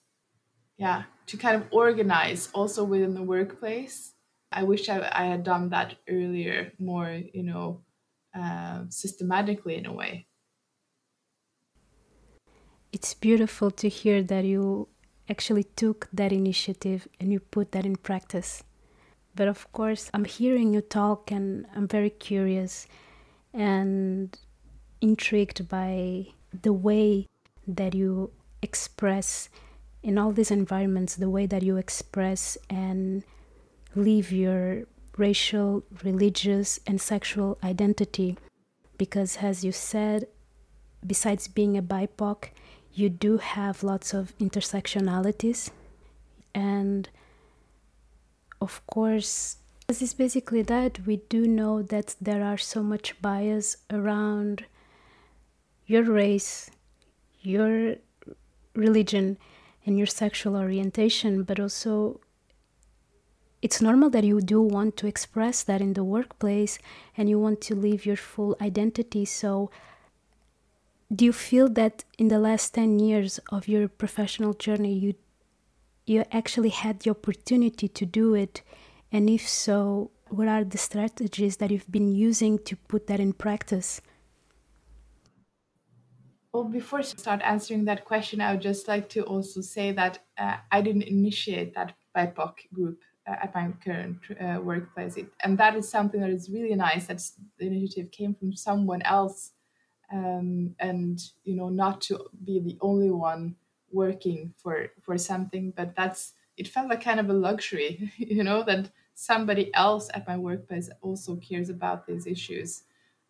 yeah 0.77 1.03
to 1.25 1.35
kind 1.35 1.57
of 1.57 1.67
organize 1.71 2.47
also 2.53 2.85
within 2.85 3.13
the 3.13 3.21
workplace 3.21 4.13
I 4.51 4.63
wish 4.63 4.89
I, 4.89 5.09
I 5.11 5.25
had 5.25 5.43
done 5.43 5.69
that 5.69 5.95
earlier, 6.09 6.73
more, 6.77 7.21
you 7.33 7.43
know, 7.43 7.81
uh, 8.35 8.83
systematically 8.89 9.75
in 9.75 9.85
a 9.85 9.93
way. 9.93 10.27
It's 12.93 13.13
beautiful 13.13 13.71
to 13.71 13.87
hear 13.87 14.21
that 14.23 14.43
you 14.43 14.89
actually 15.29 15.63
took 15.63 16.09
that 16.11 16.33
initiative 16.33 17.07
and 17.19 17.31
you 17.31 17.39
put 17.39 17.71
that 17.71 17.85
in 17.85 17.95
practice. 17.95 18.63
But 19.33 19.47
of 19.47 19.71
course, 19.71 20.09
I'm 20.13 20.25
hearing 20.25 20.73
you 20.73 20.81
talk 20.81 21.31
and 21.31 21.65
I'm 21.73 21.87
very 21.87 22.09
curious 22.09 22.87
and 23.53 24.37
intrigued 24.99 25.69
by 25.69 26.27
the 26.61 26.73
way 26.73 27.27
that 27.65 27.95
you 27.95 28.31
express 28.61 29.47
in 30.03 30.17
all 30.17 30.33
these 30.33 30.51
environments, 30.51 31.15
the 31.15 31.29
way 31.29 31.45
that 31.45 31.63
you 31.63 31.77
express 31.77 32.57
and 32.69 33.23
live 33.95 34.33
your 34.33 34.83
racial, 35.17 35.83
religious, 36.03 36.79
and 36.85 36.99
sexual 36.99 37.57
identity. 37.63 38.37
Because, 38.97 39.37
as 39.37 39.63
you 39.63 39.71
said, 39.71 40.27
besides 41.05 41.47
being 41.47 41.77
a 41.77 41.81
BIPOC, 41.81 42.49
you 42.93 43.09
do 43.09 43.37
have 43.37 43.83
lots 43.83 44.13
of 44.13 44.37
intersectionalities. 44.37 45.69
And 46.53 47.09
of 48.59 48.85
course, 48.87 49.57
this 49.87 50.01
is 50.01 50.13
basically 50.13 50.61
that. 50.63 51.05
We 51.05 51.17
do 51.29 51.47
know 51.47 51.81
that 51.81 52.15
there 52.21 52.43
are 52.43 52.57
so 52.57 52.83
much 52.83 53.21
bias 53.21 53.77
around 53.89 54.65
your 55.85 56.03
race, 56.03 56.69
your 57.41 57.95
religion, 58.75 59.37
and 59.85 59.97
your 59.97 60.07
sexual 60.07 60.55
orientation, 60.55 61.43
but 61.43 61.59
also 61.59 62.21
it's 63.61 63.81
normal 63.81 64.09
that 64.09 64.23
you 64.23 64.41
do 64.41 64.61
want 64.61 64.97
to 64.97 65.07
express 65.07 65.63
that 65.63 65.81
in 65.81 65.93
the 65.93 66.03
workplace 66.03 66.79
and 67.17 67.29
you 67.29 67.39
want 67.39 67.61
to 67.61 67.75
live 67.75 68.05
your 68.05 68.15
full 68.15 68.55
identity. 68.59 69.25
So, 69.25 69.69
do 71.13 71.25
you 71.25 71.33
feel 71.33 71.67
that 71.69 72.05
in 72.17 72.29
the 72.29 72.39
last 72.39 72.73
10 72.73 72.99
years 72.99 73.39
of 73.51 73.67
your 73.67 73.87
professional 73.87 74.53
journey, 74.53 74.93
you, 74.93 75.13
you 76.05 76.23
actually 76.31 76.69
had 76.69 77.01
the 77.01 77.09
opportunity 77.09 77.87
to 77.89 78.05
do 78.05 78.33
it? 78.33 78.61
And 79.11 79.29
if 79.29 79.47
so, 79.47 80.11
what 80.29 80.47
are 80.47 80.63
the 80.63 80.77
strategies 80.77 81.57
that 81.57 81.69
you've 81.69 81.91
been 81.91 82.13
using 82.13 82.59
to 82.59 82.77
put 82.77 83.07
that 83.07 83.19
in 83.19 83.33
practice? 83.33 84.01
Well, 86.53 86.63
before 86.65 86.99
I 86.99 87.03
start 87.03 87.41
answering 87.43 87.85
that 87.85 88.05
question, 88.05 88.39
I 88.39 88.53
would 88.53 88.61
just 88.61 88.87
like 88.87 89.09
to 89.09 89.23
also 89.23 89.61
say 89.61 89.91
that 89.91 90.19
uh, 90.37 90.57
I 90.71 90.81
didn't 90.81 91.03
initiate 91.03 91.73
that 91.75 91.93
BIPOC 92.15 92.53
group 92.73 92.99
uh, 93.27 93.35
at 93.43 93.53
my 93.55 93.71
current 93.83 94.19
uh, 94.39 94.59
workplace. 94.61 95.17
It, 95.17 95.27
and 95.43 95.57
that 95.57 95.75
is 95.75 95.89
something 95.89 96.21
that 96.21 96.29
is 96.29 96.49
really 96.49 96.75
nice 96.75 97.07
that 97.07 97.21
the 97.57 97.67
initiative 97.67 98.11
came 98.11 98.33
from 98.33 98.53
someone 98.53 99.01
else 99.03 99.51
um, 100.11 100.75
and, 100.79 101.21
you 101.43 101.55
know, 101.55 101.69
not 101.69 102.01
to 102.01 102.25
be 102.43 102.59
the 102.59 102.77
only 102.81 103.11
one 103.11 103.55
working 103.91 104.53
for, 104.57 104.87
for 105.01 105.17
something, 105.17 105.71
but 105.75 105.95
that's, 105.95 106.33
it 106.57 106.67
felt 106.67 106.89
like 106.89 107.03
kind 107.03 107.19
of 107.19 107.29
a 107.29 107.33
luxury, 107.33 108.11
you 108.17 108.43
know, 108.43 108.63
that 108.63 108.89
somebody 109.13 109.73
else 109.73 110.09
at 110.13 110.27
my 110.27 110.37
workplace 110.37 110.89
also 111.01 111.35
cares 111.35 111.69
about 111.69 112.07
these 112.07 112.27
issues 112.27 112.83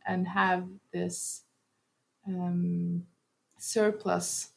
and 0.08 0.28
have 0.28 0.66
this 0.92 1.44
um, 2.28 3.06
surplus 3.58 4.52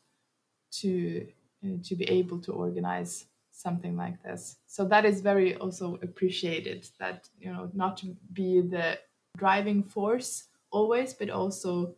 to 0.71 1.27
uh, 1.65 1.79
to 1.83 1.95
be 1.95 2.05
able 2.05 2.39
to 2.39 2.53
organize 2.53 3.27
something 3.51 3.97
like 3.97 4.23
this. 4.23 4.57
So 4.67 4.85
that 4.87 5.05
is 5.05 5.21
very 5.21 5.55
also 5.57 5.99
appreciated 6.03 6.89
that, 6.99 7.29
you 7.41 7.53
know, 7.53 7.71
not 7.73 7.97
to 7.99 8.17
be 8.33 8.61
the 8.61 8.99
driving 9.37 9.83
force 9.83 10.45
always, 10.71 11.15
but 11.15 11.31
also 11.31 11.95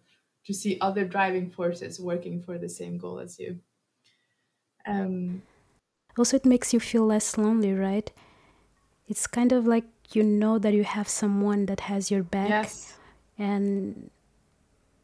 to 0.47 0.55
see 0.55 0.79
other 0.81 1.07
driving 1.07 1.51
forces 1.51 2.01
working 2.01 2.43
for 2.43 2.59
the 2.59 2.69
same 2.71 2.99
goal 2.99 3.21
as 3.21 3.39
you. 3.39 3.61
Um, 4.87 5.43
also, 6.19 6.37
it 6.37 6.47
makes 6.47 6.73
you 6.75 6.81
feel 6.81 7.07
less 7.07 7.39
lonely, 7.39 7.73
right? 7.75 8.11
It's 9.09 9.27
kind 9.27 9.53
of 9.53 9.67
like 9.67 9.87
you 10.15 10.23
know 10.23 10.59
that 10.59 10.75
you 10.75 10.85
have 10.85 11.09
someone 11.09 11.67
that 11.67 11.81
has 11.83 12.11
your 12.11 12.23
back. 12.25 12.59
Yes. 12.65 12.99
And 13.39 14.11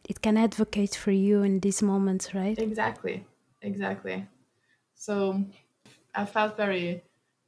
it 0.08 0.22
can 0.22 0.36
advocate 0.36 0.94
for 0.94 1.10
you 1.10 1.42
in 1.42 1.60
these 1.60 1.82
moments, 1.82 2.34
right? 2.34 2.58
Exactly. 2.58 3.26
Exactly. 3.60 4.26
So 4.94 5.46
I 6.14 6.26
felt 6.26 6.56
very 6.56 7.04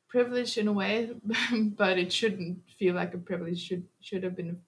privileged 0.08 0.58
in 0.58 0.68
a 0.68 0.72
way, 0.72 1.20
but 1.76 1.98
it 1.98 2.12
shouldn't 2.12 2.70
feel 2.70 2.94
like 2.94 3.14
a 3.14 3.18
privilege. 3.18 3.60
Should 3.62 3.88
should 4.00 4.24
have 4.24 4.36
been, 4.36 4.62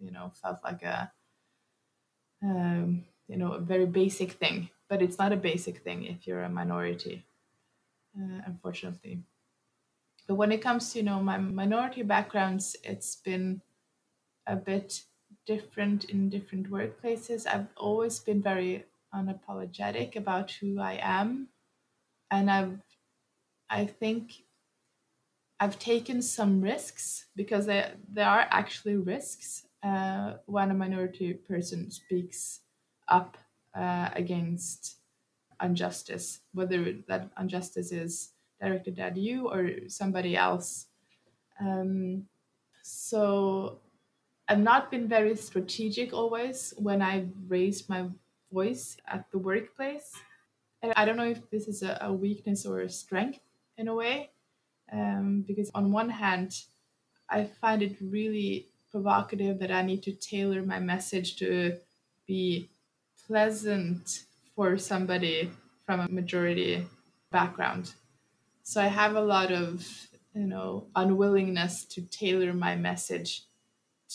you 0.00 0.12
know, 0.12 0.30
felt 0.30 0.64
like 0.64 0.82
a, 0.82 1.12
um, 2.42 3.04
you 3.28 3.36
know, 3.36 3.52
a 3.52 3.60
very 3.60 3.86
basic 3.86 4.32
thing. 4.32 4.70
But 4.88 5.02
it's 5.02 5.18
not 5.18 5.32
a 5.32 5.36
basic 5.36 5.78
thing 5.84 6.04
if 6.04 6.26
you're 6.26 6.42
a 6.42 6.48
minority, 6.48 7.24
uh, 8.18 8.40
unfortunately. 8.46 9.22
But 10.26 10.36
when 10.36 10.52
it 10.52 10.62
comes 10.62 10.92
to 10.92 10.98
you 10.98 11.04
know 11.04 11.22
my 11.22 11.38
minority 11.38 12.02
backgrounds, 12.02 12.76
it's 12.82 13.16
been 13.16 13.60
a 14.46 14.56
bit 14.56 15.02
different 15.46 16.04
in 16.04 16.30
different 16.30 16.70
workplaces. 16.70 17.46
I've 17.46 17.68
always 17.76 18.18
been 18.18 18.42
very 18.42 18.86
unapologetic 19.14 20.16
about 20.16 20.50
who 20.52 20.80
I 20.80 20.98
am, 21.02 21.48
and 22.30 22.50
I've 22.50 22.78
I 23.68 23.84
think 23.84 24.44
I've 25.60 25.78
taken 25.78 26.22
some 26.22 26.60
risks 26.60 27.26
because 27.34 27.66
there, 27.66 27.92
there 28.12 28.28
are 28.28 28.46
actually 28.50 28.96
risks 28.96 29.64
uh, 29.82 30.34
when 30.46 30.70
a 30.70 30.74
minority 30.74 31.34
person 31.34 31.90
speaks 31.90 32.60
up 33.08 33.36
uh, 33.74 34.10
against 34.14 34.96
injustice, 35.62 36.40
whether 36.52 36.94
that 37.08 37.30
injustice 37.40 37.92
is 37.92 38.30
directed 38.60 38.98
at 38.98 39.16
you 39.16 39.48
or 39.48 39.88
somebody 39.88 40.36
else. 40.36 40.86
Um, 41.60 42.26
so 42.82 43.80
I've 44.48 44.60
not 44.60 44.90
been 44.90 45.08
very 45.08 45.36
strategic 45.36 46.12
always 46.12 46.74
when 46.76 47.02
I've 47.02 47.30
raised 47.48 47.88
my 47.88 48.06
voice 48.52 48.96
at 49.06 49.30
the 49.30 49.38
workplace. 49.38 50.12
And 50.82 50.92
I 50.96 51.04
don't 51.04 51.16
know 51.16 51.28
if 51.28 51.50
this 51.50 51.66
is 51.68 51.82
a, 51.82 51.98
a 52.00 52.12
weakness 52.12 52.64
or 52.64 52.80
a 52.80 52.88
strength, 52.88 53.40
in 53.78 53.88
a 53.88 53.94
way. 53.94 54.30
Um, 54.92 55.44
because 55.46 55.70
on 55.74 55.92
one 55.92 56.10
hand, 56.10 56.54
I 57.30 57.44
find 57.44 57.82
it 57.82 57.96
really 58.00 58.68
provocative 58.90 59.58
that 59.60 59.70
I 59.70 59.82
need 59.82 60.02
to 60.04 60.12
tailor 60.12 60.62
my 60.62 60.78
message 60.78 61.36
to 61.36 61.76
be 62.26 62.70
pleasant 63.26 64.24
for 64.54 64.78
somebody 64.78 65.50
from 65.84 66.00
a 66.00 66.08
majority 66.08 66.86
background. 67.30 67.94
So 68.62 68.80
I 68.82 68.86
have 68.86 69.16
a 69.16 69.20
lot 69.20 69.52
of, 69.52 69.86
you 70.34 70.46
know, 70.46 70.86
unwillingness 70.94 71.84
to 71.86 72.02
tailor 72.02 72.52
my 72.52 72.76
message 72.76 73.44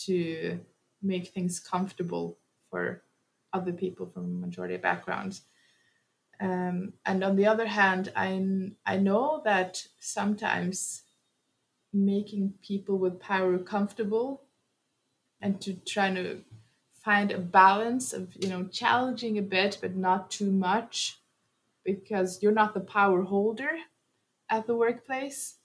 to 0.06 0.60
make 1.02 1.28
things 1.28 1.60
comfortable 1.60 2.38
for 2.70 3.02
other 3.52 3.72
people 3.72 4.06
from 4.06 4.40
majority 4.40 4.76
backgrounds. 4.76 5.42
Um, 6.40 6.94
and 7.06 7.22
on 7.22 7.36
the 7.36 7.46
other 7.46 7.66
hand, 7.66 8.12
I, 8.16 8.70
I 8.84 8.96
know 8.96 9.42
that 9.44 9.86
sometimes 10.00 11.02
making 11.92 12.54
people 12.60 12.98
with 12.98 13.20
power 13.20 13.56
comfortable 13.58 14.42
and 15.44 15.60
to 15.60 15.74
try 15.74 16.12
to 16.12 16.42
find 16.90 17.30
a 17.30 17.38
balance 17.38 18.14
of 18.14 18.34
you 18.42 18.48
know 18.48 18.64
challenging 18.64 19.38
a 19.38 19.42
bit 19.42 19.78
but 19.82 19.94
not 19.94 20.30
too 20.30 20.50
much 20.50 21.20
because 21.84 22.42
you're 22.42 22.60
not 22.62 22.74
the 22.74 22.80
power 22.80 23.22
holder 23.22 23.72
at 24.50 24.66
the 24.66 24.76
workplace. 24.76 25.58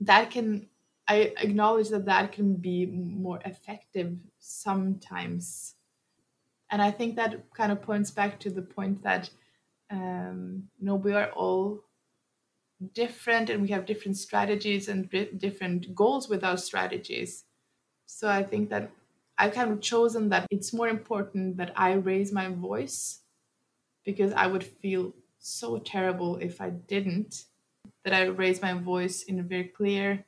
That 0.00 0.30
can 0.30 0.68
i 1.08 1.34
acknowledge 1.46 1.90
that 1.90 2.06
that 2.06 2.32
can 2.32 2.56
be 2.56 2.86
more 2.86 3.40
effective 3.44 4.18
sometimes. 4.38 5.76
And 6.70 6.82
i 6.82 6.90
think 6.90 7.16
that 7.16 7.54
kind 7.54 7.72
of 7.72 7.82
points 7.82 8.10
back 8.10 8.40
to 8.40 8.50
the 8.50 8.62
point 8.62 9.02
that 9.02 9.30
um, 9.90 10.70
you 10.78 10.86
know 10.86 10.96
we 10.96 11.12
are 11.12 11.30
all 11.32 11.84
different 12.92 13.50
and 13.50 13.62
we 13.62 13.68
have 13.68 13.86
different 13.86 14.16
strategies 14.16 14.88
and 14.88 15.08
different 15.38 15.94
goals 15.94 16.28
with 16.28 16.44
our 16.44 16.56
strategies 16.56 17.44
so 18.06 18.28
i 18.28 18.42
think 18.42 18.70
that 18.70 18.90
i've 19.38 19.52
kind 19.52 19.70
of 19.70 19.80
chosen 19.80 20.28
that 20.28 20.46
it's 20.50 20.72
more 20.72 20.88
important 20.88 21.56
that 21.56 21.72
i 21.78 21.92
raise 21.92 22.32
my 22.32 22.48
voice 22.48 23.20
because 24.04 24.32
i 24.34 24.46
would 24.46 24.64
feel 24.64 25.14
so 25.38 25.78
terrible 25.78 26.36
if 26.36 26.60
i 26.60 26.70
didn't 26.70 27.44
that 28.04 28.14
i 28.14 28.24
raise 28.24 28.62
my 28.62 28.74
voice 28.74 29.22
in 29.22 29.38
a 29.38 29.42
very 29.42 29.64
clear 29.68 30.24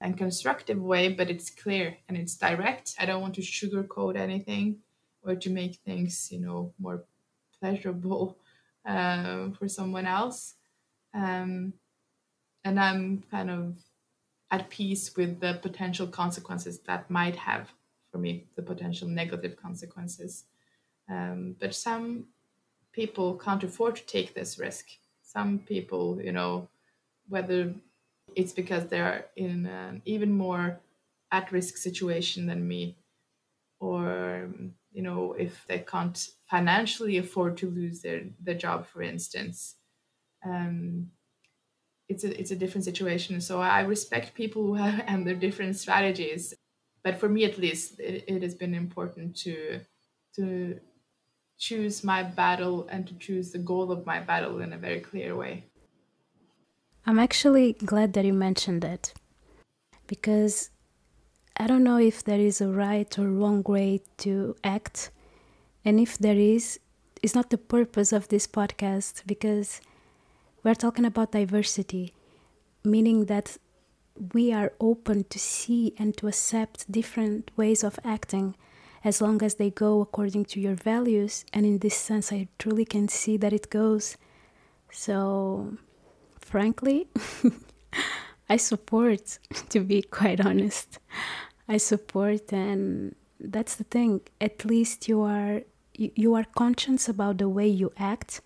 and 0.00 0.16
constructive 0.18 0.80
way 0.80 1.12
but 1.12 1.30
it's 1.30 1.50
clear 1.50 1.98
and 2.08 2.16
it's 2.16 2.36
direct 2.36 2.94
i 2.98 3.06
don't 3.06 3.22
want 3.22 3.34
to 3.34 3.40
sugarcoat 3.42 4.16
anything 4.16 4.78
or 5.22 5.34
to 5.36 5.50
make 5.50 5.76
things 5.76 6.30
you 6.32 6.40
know 6.40 6.72
more 6.78 7.04
pleasurable 7.60 8.38
uh, 8.84 9.50
for 9.52 9.68
someone 9.68 10.06
else. 10.06 10.54
Um, 11.14 11.74
and 12.64 12.80
I'm 12.80 13.22
kind 13.22 13.50
of 13.50 13.78
at 14.50 14.70
peace 14.70 15.14
with 15.16 15.40
the 15.40 15.58
potential 15.62 16.06
consequences 16.06 16.80
that 16.86 17.10
might 17.10 17.36
have 17.36 17.68
for 18.10 18.18
me, 18.18 18.46
the 18.56 18.62
potential 18.62 19.08
negative 19.08 19.56
consequences. 19.56 20.44
Um, 21.10 21.56
but 21.60 21.74
some 21.74 22.26
people 22.92 23.34
can't 23.36 23.62
afford 23.64 23.96
to 23.96 24.06
take 24.06 24.34
this 24.34 24.58
risk. 24.58 24.86
Some 25.22 25.60
people, 25.60 26.20
you 26.22 26.32
know, 26.32 26.68
whether 27.28 27.74
it's 28.34 28.52
because 28.52 28.86
they're 28.86 29.26
in 29.36 29.66
an 29.66 30.02
even 30.04 30.32
more 30.32 30.80
at 31.30 31.52
risk 31.52 31.76
situation 31.76 32.46
than 32.46 32.66
me, 32.66 32.96
or, 33.80 34.48
you 34.92 35.02
know, 35.02 35.34
if 35.34 35.64
they 35.66 35.80
can't 35.80 36.28
financially 36.50 37.18
afford 37.18 37.56
to 37.58 37.70
lose 37.70 38.00
their, 38.00 38.22
their 38.42 38.54
job, 38.54 38.86
for 38.86 39.02
instance. 39.02 39.76
Um, 40.44 41.10
it's 42.08 42.24
a 42.24 42.40
it's 42.40 42.50
a 42.50 42.56
different 42.56 42.84
situation. 42.84 43.40
So 43.40 43.60
I 43.60 43.80
respect 43.80 44.34
people 44.34 44.62
who 44.66 44.74
have 44.74 45.04
and 45.06 45.26
their 45.26 45.34
different 45.34 45.76
strategies, 45.76 46.54
but 47.04 47.18
for 47.18 47.28
me 47.28 47.44
at 47.44 47.58
least, 47.58 48.00
it, 48.00 48.24
it 48.26 48.42
has 48.42 48.54
been 48.54 48.74
important 48.74 49.36
to 49.38 49.80
to 50.36 50.80
choose 51.58 52.04
my 52.04 52.22
battle 52.22 52.86
and 52.88 53.06
to 53.08 53.14
choose 53.14 53.50
the 53.50 53.58
goal 53.58 53.90
of 53.90 54.06
my 54.06 54.20
battle 54.20 54.60
in 54.60 54.72
a 54.72 54.78
very 54.78 55.00
clear 55.00 55.34
way. 55.34 55.64
I'm 57.04 57.18
actually 57.18 57.72
glad 57.72 58.12
that 58.12 58.24
you 58.24 58.32
mentioned 58.32 58.82
that 58.82 59.12
because 60.06 60.70
I 61.56 61.66
don't 61.66 61.82
know 61.82 61.98
if 61.98 62.22
there 62.22 62.38
is 62.38 62.60
a 62.60 62.68
right 62.68 63.18
or 63.18 63.28
wrong 63.28 63.64
way 63.66 64.02
to 64.18 64.54
act. 64.62 65.10
And 65.84 65.98
if 65.98 66.18
there 66.18 66.36
is, 66.36 66.78
it's 67.22 67.34
not 67.34 67.50
the 67.50 67.58
purpose 67.58 68.12
of 68.12 68.28
this 68.28 68.46
podcast 68.46 69.26
because 69.26 69.80
we're 70.62 70.74
talking 70.74 71.04
about 71.04 71.32
diversity, 71.32 72.12
meaning 72.84 73.26
that 73.26 73.56
we 74.32 74.52
are 74.52 74.72
open 74.80 75.24
to 75.24 75.38
see 75.38 75.94
and 75.98 76.16
to 76.16 76.26
accept 76.26 76.90
different 76.90 77.50
ways 77.56 77.84
of 77.84 77.98
acting 78.04 78.56
as 79.04 79.20
long 79.20 79.42
as 79.42 79.54
they 79.54 79.70
go 79.70 80.00
according 80.00 80.44
to 80.44 80.60
your 80.60 80.74
values. 80.74 81.44
And 81.52 81.64
in 81.64 81.78
this 81.78 81.96
sense, 81.96 82.32
I 82.32 82.48
truly 82.58 82.84
can 82.84 83.08
see 83.08 83.36
that 83.36 83.52
it 83.52 83.70
goes. 83.70 84.16
So, 84.90 85.76
frankly, 86.38 87.06
I 88.48 88.56
support, 88.56 89.38
to 89.68 89.80
be 89.80 90.02
quite 90.02 90.40
honest. 90.40 90.98
I 91.68 91.76
support, 91.76 92.52
and 92.52 93.14
that's 93.38 93.76
the 93.76 93.84
thing. 93.84 94.22
At 94.40 94.64
least 94.64 95.08
you 95.08 95.20
are 95.22 95.62
you 95.94 96.34
are 96.34 96.44
conscious 96.54 97.08
about 97.08 97.38
the 97.38 97.48
way 97.48 97.66
you 97.66 97.92
act 97.98 98.40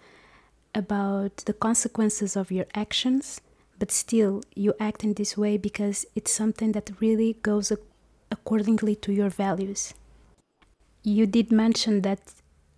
about 0.74 1.36
the 1.46 1.52
consequences 1.52 2.36
of 2.36 2.50
your 2.50 2.66
actions, 2.74 3.40
but 3.78 3.90
still 3.90 4.42
you 4.54 4.74
act 4.78 5.04
in 5.04 5.14
this 5.14 5.36
way 5.36 5.56
because 5.56 6.06
it's 6.14 6.32
something 6.32 6.72
that 6.72 6.90
really 7.00 7.36
goes 7.42 7.72
accordingly 8.30 8.94
to 8.96 9.12
your 9.12 9.28
values. 9.28 9.94
You 11.02 11.26
did 11.26 11.52
mention 11.52 12.02
that 12.02 12.20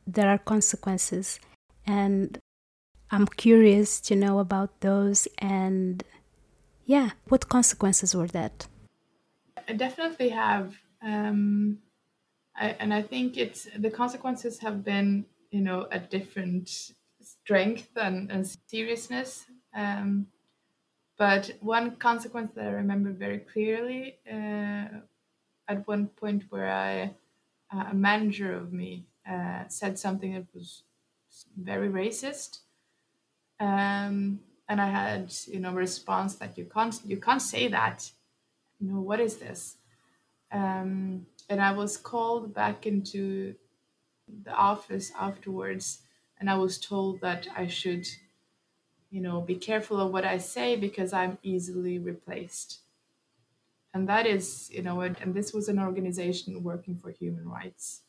there 0.07 0.29
are 0.29 0.39
consequences, 0.39 1.41
and 1.87 2.39
I'm 3.11 3.27
curious 3.27 4.01
to 4.01 4.17
know 4.17 4.39
about 4.39 4.81
those. 4.81 5.29
And 5.39 6.03
yeah, 6.87 7.11
what 7.29 7.49
consequences 7.49 8.15
were 8.15 8.29
that? 8.29 8.67
I 9.69 9.75
definitely 9.75 10.31
have. 10.31 10.75
Um, 11.03 11.79
I, 12.57 12.77
and 12.81 12.93
I 12.95 13.03
think 13.03 13.37
it's 13.37 13.69
the 13.77 13.91
consequences 13.91 14.59
have 14.61 14.85
been, 14.85 15.27
you 15.51 15.61
know, 15.61 15.87
at 15.91 16.11
different 16.11 16.93
strength 17.45 17.91
and, 17.97 18.31
and 18.31 18.47
seriousness. 18.67 19.45
Um, 19.75 20.29
but 21.19 21.53
one 21.61 21.97
consequence 21.97 22.53
that 22.55 22.67
I 22.67 22.71
remember 22.71 23.13
very 23.13 23.39
clearly 23.39 24.17
uh, 24.27 24.87
at 25.69 25.87
one 25.87 26.09
point 26.09 26.45
where 26.49 26.71
I, 26.71 27.15
uh, 27.75 27.85
a 27.91 27.95
manager 27.95 28.55
of 28.55 28.73
me 28.73 29.07
uh, 29.31 29.65
said 29.69 29.99
something 29.99 30.35
that 30.35 30.47
was 30.55 30.85
very 31.57 31.89
racist. 31.89 32.61
Um, 33.61 34.41
and 34.69 34.81
I 34.81 34.89
had, 34.89 35.33
you 35.47 35.61
know, 35.61 35.73
response 35.73 36.37
that 36.37 36.57
you 36.57 36.65
can't, 36.65 36.99
you 37.05 37.19
can't 37.19 37.43
say 37.43 37.69
that. 37.69 38.11
You 38.81 38.91
know, 38.91 39.01
what 39.01 39.21
is 39.21 39.37
this? 39.37 39.77
Um, 40.51 41.27
and 41.49 41.61
I 41.61 41.73
was 41.73 41.97
called 41.97 42.55
back 42.55 42.87
into 42.87 43.55
the 44.45 44.53
office 44.53 45.13
afterwards 45.19 46.01
and 46.39 46.51
I 46.51 46.57
was 46.59 46.79
told 46.79 47.21
that 47.23 47.47
I 47.57 47.67
should, 47.67 48.07
you 49.11 49.21
know, 49.23 49.41
be 49.41 49.57
careful 49.57 49.99
of 50.01 50.13
what 50.13 50.25
I 50.27 50.37
say 50.39 50.77
because 50.77 51.13
I'm 51.15 51.39
easily 51.43 51.99
replaced. 51.99 52.81
And 53.95 54.07
that 54.11 54.27
is, 54.27 54.69
you 54.71 54.83
know, 54.83 55.01
and 55.01 55.33
this 55.35 55.55
was 55.55 55.69
an 55.71 55.79
organization 55.79 56.63
working 56.63 56.97
for 56.99 57.11
human 57.11 57.49
rights. 57.49 58.03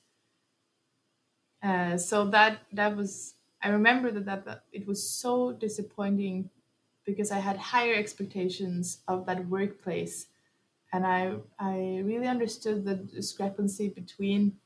Uh, 1.61 1.97
so 1.97 2.25
that 2.29 2.61
that 2.71 2.95
was, 2.95 3.35
I 3.61 3.69
remember 3.69 4.11
that, 4.11 4.25
that 4.25 4.45
that 4.45 4.63
it 4.71 4.85
was 4.85 5.09
so 5.09 5.51
disappointing 5.51 6.49
because 7.05 7.31
I 7.31 7.39
had 7.39 7.57
higher 7.57 7.95
expectations 7.95 9.03
of 9.07 9.25
that 9.25 9.47
workplace, 9.47 10.27
and 10.93 11.05
I 11.07 11.39
I 11.59 12.01
really 12.03 12.27
understood 12.27 12.85
the 12.85 12.95
discrepancy 12.95 13.89
between 13.89 14.59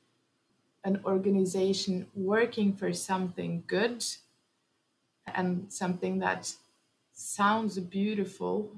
an 0.83 1.01
organization 1.05 2.07
working 2.15 2.73
for 2.73 2.93
something 2.93 3.63
good 3.67 4.05
and 5.27 5.71
something 5.71 6.19
that 6.19 6.53
sounds 7.13 7.77
beautiful 7.79 8.71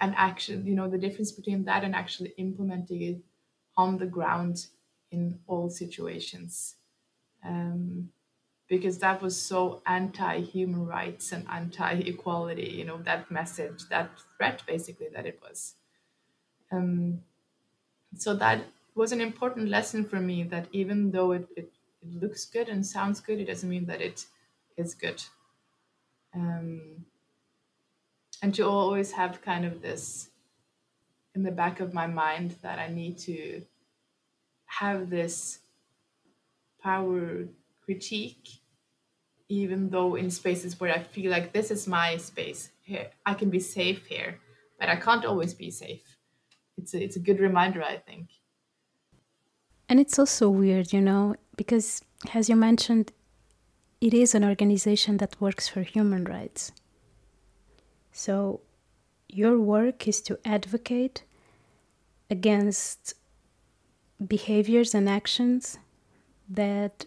and 0.00 0.14
actually 0.16 0.58
you 0.62 0.74
know 0.74 0.88
the 0.88 0.98
difference 0.98 1.32
between 1.32 1.64
that 1.64 1.84
and 1.84 1.94
actually 1.94 2.32
implementing 2.36 3.02
it 3.02 3.18
on 3.76 3.98
the 3.98 4.06
ground 4.06 4.66
in 5.10 5.38
all 5.46 5.70
situations. 5.70 6.76
Um, 7.44 8.10
because 8.68 8.98
that 8.98 9.22
was 9.22 9.40
so 9.40 9.80
anti-human 9.86 10.84
rights 10.86 11.30
and 11.30 11.46
anti-equality 11.48 12.68
you 12.78 12.84
know 12.84 13.00
that 13.02 13.30
message 13.30 13.88
that 13.90 14.10
threat 14.36 14.62
basically 14.66 15.08
that 15.14 15.26
it 15.26 15.40
was. 15.42 15.74
Um, 16.72 17.22
so 18.16 18.34
that 18.34 18.64
was 18.96 19.12
an 19.12 19.20
important 19.20 19.68
lesson 19.68 20.04
for 20.04 20.18
me 20.20 20.42
that 20.44 20.68
even 20.72 21.10
though 21.10 21.32
it, 21.32 21.46
it, 21.56 21.72
it 22.02 22.22
looks 22.22 22.46
good 22.46 22.68
and 22.68 22.84
sounds 22.84 23.20
good, 23.20 23.38
it 23.38 23.46
doesn't 23.46 23.68
mean 23.68 23.86
that 23.86 24.00
it 24.00 24.24
is 24.76 24.94
good. 24.94 25.22
Um, 26.34 27.04
and 28.42 28.54
to 28.54 28.66
always 28.66 29.12
have 29.12 29.42
kind 29.42 29.64
of 29.64 29.82
this 29.82 30.30
in 31.34 31.42
the 31.42 31.50
back 31.50 31.80
of 31.80 31.92
my 31.92 32.06
mind 32.06 32.56
that 32.62 32.78
I 32.78 32.88
need 32.88 33.18
to 33.18 33.62
have 34.66 35.10
this 35.10 35.60
power 36.82 37.44
critique, 37.84 38.48
even 39.48 39.90
though 39.90 40.14
in 40.14 40.30
spaces 40.30 40.80
where 40.80 40.94
I 40.94 41.02
feel 41.02 41.30
like 41.30 41.52
this 41.52 41.70
is 41.70 41.86
my 41.86 42.16
space 42.16 42.70
here, 42.82 43.10
I 43.26 43.34
can 43.34 43.50
be 43.50 43.60
safe 43.60 44.06
here, 44.06 44.40
but 44.80 44.88
I 44.88 44.96
can't 44.96 45.24
always 45.24 45.52
be 45.54 45.70
safe. 45.70 46.16
It's 46.78 46.94
a, 46.94 47.02
it's 47.02 47.16
a 47.16 47.20
good 47.20 47.40
reminder, 47.40 47.82
I 47.82 47.96
think. 47.96 48.28
And 49.88 50.00
it's 50.00 50.18
also 50.18 50.48
weird, 50.48 50.92
you 50.92 51.00
know, 51.00 51.36
because 51.56 52.02
as 52.34 52.48
you 52.48 52.56
mentioned, 52.56 53.12
it 54.00 54.12
is 54.12 54.34
an 54.34 54.44
organization 54.44 55.18
that 55.18 55.40
works 55.40 55.68
for 55.68 55.82
human 55.82 56.24
rights. 56.24 56.72
So 58.12 58.60
your 59.28 59.58
work 59.58 60.08
is 60.08 60.20
to 60.22 60.38
advocate 60.44 61.22
against 62.30 63.14
behaviors 64.26 64.94
and 64.94 65.08
actions 65.08 65.78
that 66.48 67.06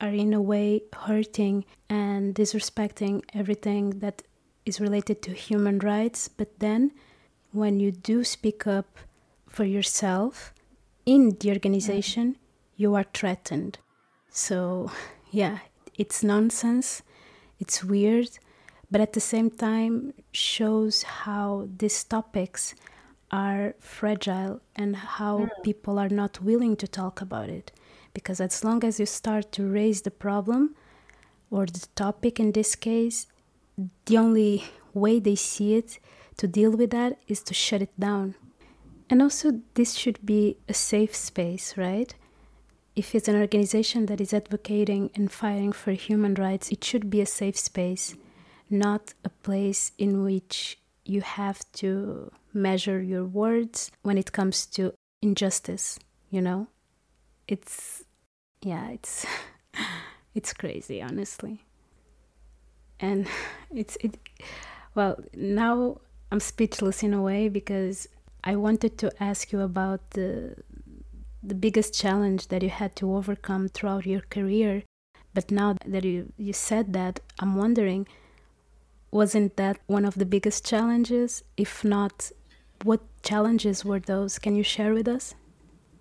are 0.00 0.08
in 0.08 0.34
a 0.34 0.42
way 0.42 0.82
hurting 0.92 1.64
and 1.88 2.34
disrespecting 2.34 3.22
everything 3.32 4.00
that 4.00 4.22
is 4.66 4.80
related 4.80 5.22
to 5.22 5.32
human 5.32 5.78
rights. 5.78 6.28
But 6.28 6.58
then 6.58 6.92
when 7.52 7.80
you 7.80 7.92
do 7.92 8.24
speak 8.24 8.66
up 8.66 8.98
for 9.48 9.64
yourself, 9.64 10.52
in 11.06 11.36
the 11.40 11.50
organization, 11.50 12.36
you 12.76 12.94
are 12.94 13.04
threatened. 13.12 13.78
So, 14.30 14.90
yeah, 15.30 15.58
it's 15.96 16.22
nonsense, 16.22 17.02
it's 17.58 17.84
weird, 17.84 18.30
but 18.90 19.00
at 19.00 19.12
the 19.12 19.20
same 19.20 19.50
time 19.50 20.14
shows 20.32 21.02
how 21.02 21.68
these 21.76 22.04
topics 22.04 22.74
are 23.30 23.74
fragile 23.80 24.60
and 24.76 24.96
how 24.96 25.40
yeah. 25.40 25.48
people 25.62 25.98
are 25.98 26.08
not 26.08 26.40
willing 26.42 26.76
to 26.76 26.86
talk 26.86 27.20
about 27.20 27.48
it. 27.48 27.72
Because 28.12 28.40
as 28.40 28.62
long 28.62 28.84
as 28.84 29.00
you 29.00 29.06
start 29.06 29.50
to 29.52 29.66
raise 29.66 30.02
the 30.02 30.10
problem 30.10 30.76
or 31.50 31.66
the 31.66 31.86
topic 31.96 32.38
in 32.38 32.52
this 32.52 32.76
case, 32.76 33.26
the 34.06 34.18
only 34.18 34.64
way 34.92 35.18
they 35.18 35.34
see 35.34 35.74
it 35.74 35.98
to 36.36 36.46
deal 36.46 36.70
with 36.70 36.90
that 36.90 37.18
is 37.26 37.42
to 37.42 37.54
shut 37.54 37.82
it 37.82 37.98
down 37.98 38.36
and 39.10 39.20
also, 39.20 39.60
this 39.74 39.94
should 39.94 40.24
be 40.24 40.56
a 40.68 40.74
safe 40.74 41.14
space, 41.14 41.76
right? 41.76 42.14
If 42.96 43.14
it's 43.14 43.28
an 43.28 43.40
organization 43.40 44.06
that 44.06 44.20
is 44.20 44.32
advocating 44.32 45.10
and 45.14 45.30
fighting 45.30 45.72
for 45.72 45.92
human 45.92 46.34
rights, 46.34 46.70
it 46.70 46.82
should 46.82 47.10
be 47.10 47.20
a 47.20 47.26
safe 47.26 47.58
space, 47.58 48.14
not 48.70 49.12
a 49.24 49.28
place 49.28 49.92
in 49.98 50.22
which 50.22 50.78
you 51.04 51.20
have 51.20 51.60
to 51.72 52.30
measure 52.52 53.02
your 53.02 53.24
words 53.24 53.90
when 54.02 54.16
it 54.16 54.32
comes 54.32 54.64
to 54.66 54.94
injustice, 55.20 55.98
you 56.30 56.40
know? 56.40 56.68
It's 57.46 58.04
yeah, 58.62 58.88
it's 58.88 59.26
it's 60.34 60.52
crazy, 60.54 61.02
honestly. 61.02 61.64
And 63.00 63.26
it's 63.74 63.96
it 64.00 64.18
well, 64.94 65.22
now 65.34 66.00
I'm 66.30 66.40
speechless 66.40 67.02
in 67.02 67.12
a 67.12 67.20
way 67.20 67.48
because 67.48 68.08
I 68.44 68.56
wanted 68.56 68.98
to 68.98 69.10
ask 69.22 69.52
you 69.52 69.60
about 69.60 70.10
the 70.10 70.56
the 71.42 71.54
biggest 71.54 71.92
challenge 71.92 72.48
that 72.48 72.62
you 72.62 72.70
had 72.70 72.96
to 72.96 73.14
overcome 73.14 73.68
throughout 73.68 74.06
your 74.06 74.22
career. 74.22 74.82
But 75.34 75.50
now 75.50 75.76
that 75.84 76.04
you, 76.04 76.32
you 76.38 76.54
said 76.54 76.94
that, 76.94 77.20
I'm 77.38 77.56
wondering 77.56 78.06
wasn't 79.10 79.56
that 79.56 79.78
one 79.86 80.04
of 80.04 80.16
the 80.16 80.26
biggest 80.26 80.66
challenges? 80.66 81.44
If 81.56 81.84
not, 81.84 82.32
what 82.82 83.00
challenges 83.22 83.84
were 83.84 84.00
those? 84.00 84.40
Can 84.40 84.56
you 84.56 84.64
share 84.64 84.92
with 84.92 85.06
us? 85.06 85.36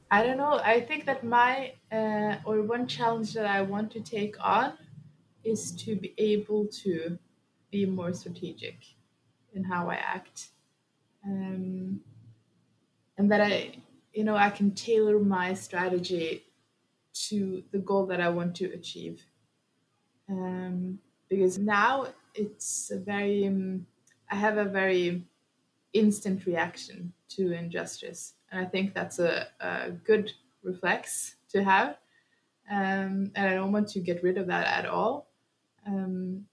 I 0.10 0.24
don't 0.24 0.38
know. 0.38 0.60
I 0.64 0.80
think 0.82 1.06
that 1.06 1.24
my, 1.24 1.74
uh, 1.92 2.38
or 2.44 2.64
one 2.64 2.88
challenge 2.88 3.34
that 3.34 3.46
I 3.46 3.62
want 3.62 3.92
to 3.92 4.02
take 4.02 4.36
on 4.44 4.74
is 5.44 5.72
to 5.84 5.96
be 5.96 6.16
able 6.18 6.66
to 6.84 7.20
be 7.70 7.86
more 7.86 8.14
strategic 8.14 8.78
in 9.54 9.64
how 9.64 9.90
I 9.92 9.96
act. 9.96 10.50
Um, 11.24 12.02
and 13.17 13.32
that 13.32 13.41
I, 13.41 13.76
you 14.13 14.23
know, 14.23 14.36
I 14.36 14.49
can 14.49 14.71
tailor 14.71 15.19
my 15.19 15.54
strategy 15.54 16.43
to 17.13 17.63
the 17.71 17.80
goal 17.80 18.06
that 18.08 18.19
I 18.19 18.30
want 18.30 18.56
to 18.56 18.65
achieve. 18.73 19.23
Um, 20.30 20.99
because 21.30 21.58
now 21.58 22.08
it's 22.34 22.91
a 22.91 22.97
very, 22.97 23.47
um, 23.47 23.86
I 24.32 24.36
have 24.36 24.58
a 24.58 24.65
very 24.65 25.23
instant 25.93 26.45
reaction 26.45 27.13
to 27.30 27.52
injustice. 27.52 28.34
And 28.52 28.65
I 28.65 28.69
think 28.69 28.93
that's 28.93 29.19
a, 29.19 29.47
a 29.60 29.91
good 29.91 30.32
reflex 30.63 31.36
to 31.49 31.63
have. 31.63 31.97
Um, 32.71 33.32
and 33.36 33.47
I 33.47 33.54
don't 33.54 33.71
want 33.71 33.89
to 33.89 33.99
get 33.99 34.23
rid 34.23 34.38
of 34.38 34.47
that 34.47 34.65
at 34.67 34.86
all. 34.86 35.28
Um, 35.86 36.45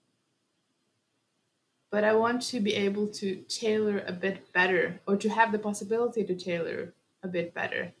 but 1.91 2.03
I 2.03 2.13
want 2.15 2.41
to 2.43 2.59
be 2.59 2.73
able 2.73 3.07
to 3.09 3.43
tailor 3.43 3.99
a 4.07 4.13
bit 4.13 4.51
better 4.53 5.01
or 5.07 5.17
to 5.17 5.29
have 5.29 5.51
the 5.51 5.59
possibility 5.59 6.23
to 6.25 6.35
tailor 6.35 6.93
a 7.23 7.27
bit 7.27 7.53
better 7.53 7.93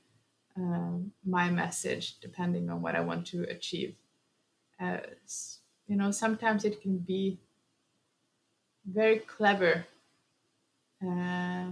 um, 0.57 1.13
my 1.25 1.49
message 1.49 2.19
depending 2.19 2.69
on 2.69 2.81
what 2.81 2.95
I 2.95 3.01
want 3.01 3.27
to 3.27 3.43
achieve. 3.43 3.95
You 5.87 5.95
know, 5.95 6.11
sometimes 6.11 6.65
it 6.65 6.81
can 6.81 6.97
be 6.99 7.39
very 8.85 9.19
clever 9.19 9.85
uh, 11.05 11.71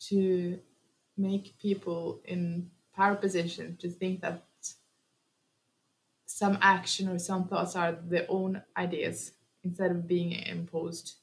to 0.00 0.60
make 1.16 1.58
people 1.58 2.20
in 2.24 2.70
power 2.94 3.16
position 3.16 3.76
to 3.78 3.90
think 3.90 4.20
that 4.22 4.44
some 6.26 6.58
action 6.60 7.08
or 7.08 7.18
some 7.18 7.46
thoughts 7.48 7.76
are 7.76 7.92
their 7.92 8.26
own 8.28 8.62
ideas 8.76 9.32
instead 9.62 9.90
of 9.90 10.08
being 10.08 10.32
imposed 10.32 11.16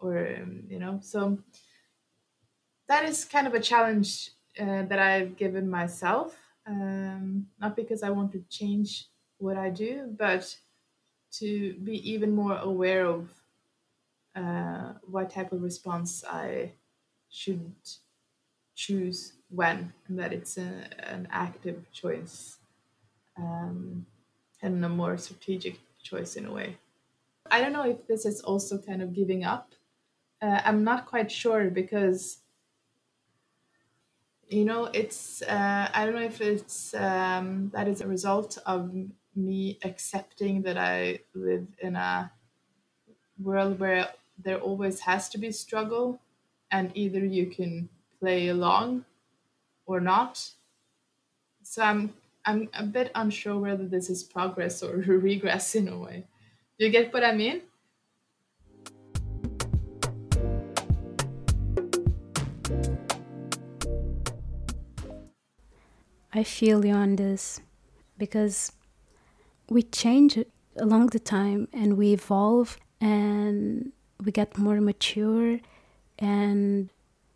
or 0.00 0.18
um, 0.36 0.64
you 0.68 0.78
know 0.78 0.98
so 1.02 1.38
that 2.86 3.04
is 3.04 3.24
kind 3.24 3.46
of 3.46 3.54
a 3.54 3.60
challenge 3.60 4.30
uh, 4.60 4.82
that 4.84 4.98
i've 4.98 5.36
given 5.36 5.68
myself 5.68 6.36
um, 6.66 7.46
not 7.60 7.76
because 7.76 8.02
i 8.02 8.10
want 8.10 8.32
to 8.32 8.42
change 8.48 9.06
what 9.38 9.56
i 9.56 9.70
do 9.70 10.14
but 10.18 10.56
to 11.30 11.74
be 11.84 12.10
even 12.10 12.34
more 12.34 12.56
aware 12.58 13.06
of 13.06 13.30
uh, 14.34 14.92
what 15.06 15.30
type 15.30 15.52
of 15.52 15.62
response 15.62 16.24
i 16.28 16.72
should 17.30 17.72
choose 18.74 19.32
when 19.50 19.92
and 20.06 20.18
that 20.18 20.32
it's 20.32 20.56
a, 20.56 20.88
an 21.00 21.26
active 21.30 21.90
choice 21.92 22.58
um, 23.36 24.06
and 24.62 24.84
a 24.84 24.88
more 24.88 25.16
strategic 25.16 25.78
choice 26.02 26.36
in 26.36 26.46
a 26.46 26.52
way. 26.52 26.78
I 27.50 27.60
don't 27.60 27.72
know 27.72 27.88
if 27.88 28.06
this 28.06 28.26
is 28.26 28.40
also 28.40 28.78
kind 28.78 29.02
of 29.02 29.14
giving 29.14 29.44
up 29.44 29.72
uh, 30.40 30.60
I'm 30.64 30.84
not 30.84 31.06
quite 31.06 31.30
sure 31.30 31.70
because 31.70 32.38
you 34.48 34.64
know 34.64 34.84
it's 34.86 35.42
uh, 35.42 35.90
I 35.92 36.04
don't 36.04 36.14
know 36.14 36.22
if 36.22 36.40
it's 36.40 36.94
um, 36.94 37.70
that 37.74 37.88
is 37.88 38.00
a 38.00 38.06
result 38.06 38.58
of 38.66 38.94
me 39.34 39.78
accepting 39.84 40.62
that 40.62 40.76
I 40.78 41.20
live 41.34 41.66
in 41.80 41.96
a 41.96 42.32
world 43.38 43.78
where 43.80 44.12
there 44.38 44.60
always 44.60 45.00
has 45.00 45.28
to 45.30 45.38
be 45.38 45.50
struggle 45.52 46.20
and 46.70 46.90
either 46.94 47.24
you 47.24 47.46
can 47.46 47.88
play 48.20 48.48
along 48.48 49.04
or 49.86 50.00
not. 50.00 50.52
So 51.62 51.82
i'm 51.82 52.14
i'm 52.46 52.68
a 52.74 52.82
bit 52.84 53.10
unsure 53.14 53.58
whether 53.58 53.86
this 53.86 54.10
is 54.10 54.22
progress 54.24 54.82
or 54.82 54.96
regress 55.30 55.74
in 55.74 55.88
a 55.88 55.98
way. 55.98 56.26
You 56.78 56.90
get 56.90 57.12
what 57.12 57.24
i 57.24 57.32
mean 57.32 57.62
I 66.38 66.44
feel 66.44 66.86
you 66.86 66.94
on 66.94 67.16
this 67.16 67.60
because 68.16 68.70
we 69.68 69.82
change 69.82 70.38
along 70.76 71.06
the 71.06 71.18
time 71.18 71.66
and 71.72 71.96
we 71.98 72.12
evolve 72.12 72.78
and 73.00 73.90
we 74.24 74.30
get 74.30 74.56
more 74.56 74.80
mature 74.80 75.58
and 76.16 76.90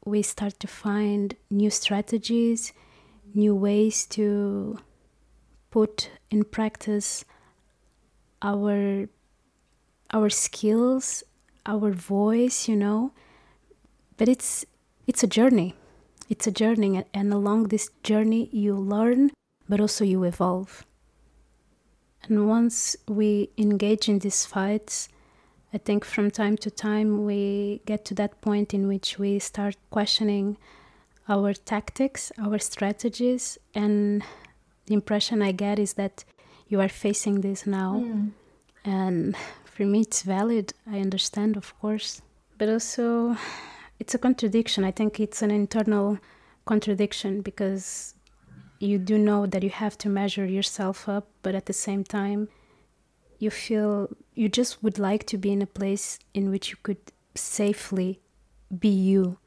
we 0.05 0.23
start 0.23 0.61
to 0.61 0.69
find 0.69 1.35
new 1.51 1.69
strategies, 1.69 2.73
new 3.35 3.57
ways 3.57 4.07
to 4.19 4.79
put 5.73 6.11
in 6.31 6.45
practice 6.45 7.25
our 8.41 9.09
our 10.13 10.31
skills, 10.31 11.25
our 11.67 11.91
voice, 11.91 12.69
you 12.69 12.77
know. 12.77 13.11
But 14.17 14.29
it's 14.29 14.65
it's 15.09 15.25
a 15.25 15.27
journey 15.27 15.75
it's 16.29 16.47
a 16.47 16.51
journey, 16.51 17.05
and 17.13 17.33
along 17.33 17.69
this 17.69 17.91
journey, 18.03 18.49
you 18.53 18.75
learn, 18.75 19.31
but 19.69 19.81
also 19.81 20.05
you 20.05 20.25
evolve. 20.25 20.87
And 22.25 22.49
once 22.49 22.97
we 23.09 23.51
engage 23.59 24.09
in 24.09 24.21
these 24.21 24.47
fights, 24.47 25.09
I 25.75 25.79
think 25.79 26.05
from 26.05 26.31
time 26.31 26.57
to 26.59 26.71
time 26.71 27.25
we 27.25 27.81
get 27.87 28.05
to 28.07 28.15
that 28.15 28.41
point 28.41 28.75
in 28.75 28.87
which 28.87 29.19
we 29.19 29.39
start 29.39 29.77
questioning 29.91 30.59
our 31.29 31.55
tactics, 31.55 32.31
our 32.39 32.59
strategies, 32.59 33.59
and 33.75 34.23
the 34.87 34.95
impression 34.95 35.41
I 35.41 35.53
get 35.53 35.79
is 35.79 35.95
that 35.95 36.25
you 36.69 36.81
are 36.81 36.89
facing 36.89 37.41
this 37.41 37.67
now. 37.67 38.03
Mm. 38.05 38.31
And 38.85 39.37
for 39.65 39.85
me, 39.85 40.01
it's 40.01 40.23
valid. 40.23 40.75
I 40.91 41.01
understand, 41.01 41.57
of 41.57 41.79
course. 41.81 42.21
But 42.59 42.69
also, 42.69 43.37
it's 44.03 44.17
a 44.17 44.19
contradiction. 44.19 44.83
I 44.83 44.91
think 44.91 45.21
it's 45.21 45.43
an 45.43 45.53
internal 45.53 46.19
contradiction 46.65 47.41
because 47.41 48.15
you 48.81 48.99
do 48.99 49.17
know 49.17 49.47
that 49.47 49.63
you 49.63 49.71
have 49.71 49.97
to 49.99 50.09
measure 50.09 50.45
yourself 50.45 51.09
up, 51.09 51.29
but 51.45 51.55
at 51.55 51.67
the 51.67 51.79
same 51.87 52.03
time, 52.03 52.49
you 53.39 53.49
feel 53.49 54.09
you 54.35 54.49
just 54.49 54.83
would 54.83 54.99
like 54.99 55.25
to 55.27 55.39
be 55.39 55.53
in 55.53 55.63
a 55.63 55.75
place 55.81 56.19
in 56.35 56.51
which 56.51 56.71
you 56.71 56.79
could 56.83 57.05
safely 57.37 58.19
be 58.85 58.89
you. 58.89 59.39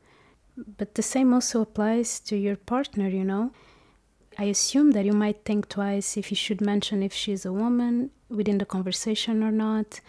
But 0.77 0.95
the 0.95 1.03
same 1.13 1.33
also 1.33 1.59
applies 1.59 2.21
to 2.21 2.37
your 2.37 2.55
partner, 2.55 3.09
you 3.09 3.25
know. 3.25 3.51
I 4.37 4.45
assume 4.45 4.91
that 4.91 5.03
you 5.03 5.15
might 5.23 5.43
think 5.43 5.67
twice 5.67 6.15
if 6.15 6.31
you 6.31 6.37
should 6.37 6.61
mention 6.61 7.03
if 7.03 7.13
she's 7.13 7.45
a 7.45 7.51
woman 7.51 8.11
within 8.29 8.59
the 8.59 8.71
conversation 8.75 9.43
or 9.43 9.51
not, 9.51 9.99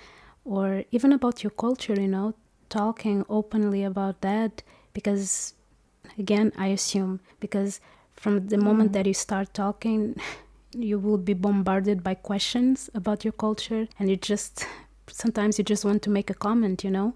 or 0.44 0.84
even 0.92 1.12
about 1.12 1.42
your 1.42 1.54
culture, 1.64 2.00
you 2.00 2.12
know 2.16 2.34
talking 2.68 3.24
openly 3.28 3.82
about 3.84 4.20
that 4.20 4.62
because 4.92 5.54
again 6.18 6.52
i 6.56 6.68
assume 6.68 7.20
because 7.40 7.80
from 8.14 8.48
the 8.48 8.58
moment 8.58 8.90
mm. 8.90 8.92
that 8.94 9.06
you 9.06 9.14
start 9.14 9.52
talking 9.54 10.16
you 10.72 10.98
will 10.98 11.18
be 11.18 11.34
bombarded 11.34 12.02
by 12.02 12.14
questions 12.14 12.90
about 12.94 13.24
your 13.24 13.32
culture 13.32 13.88
and 13.98 14.10
you 14.10 14.16
just 14.16 14.66
sometimes 15.08 15.58
you 15.58 15.64
just 15.64 15.84
want 15.84 16.02
to 16.02 16.10
make 16.10 16.30
a 16.30 16.34
comment 16.34 16.84
you 16.84 16.90
know 16.90 17.14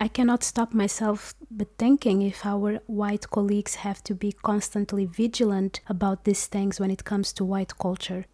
i 0.00 0.08
cannot 0.08 0.42
stop 0.42 0.74
myself 0.74 1.32
but 1.50 1.68
thinking 1.78 2.22
if 2.22 2.44
our 2.44 2.80
white 2.86 3.30
colleagues 3.30 3.76
have 3.76 4.02
to 4.02 4.14
be 4.14 4.32
constantly 4.32 5.06
vigilant 5.06 5.80
about 5.88 6.24
these 6.24 6.46
things 6.46 6.78
when 6.80 6.90
it 6.90 7.04
comes 7.04 7.32
to 7.32 7.44
white 7.44 7.78
culture 7.78 8.26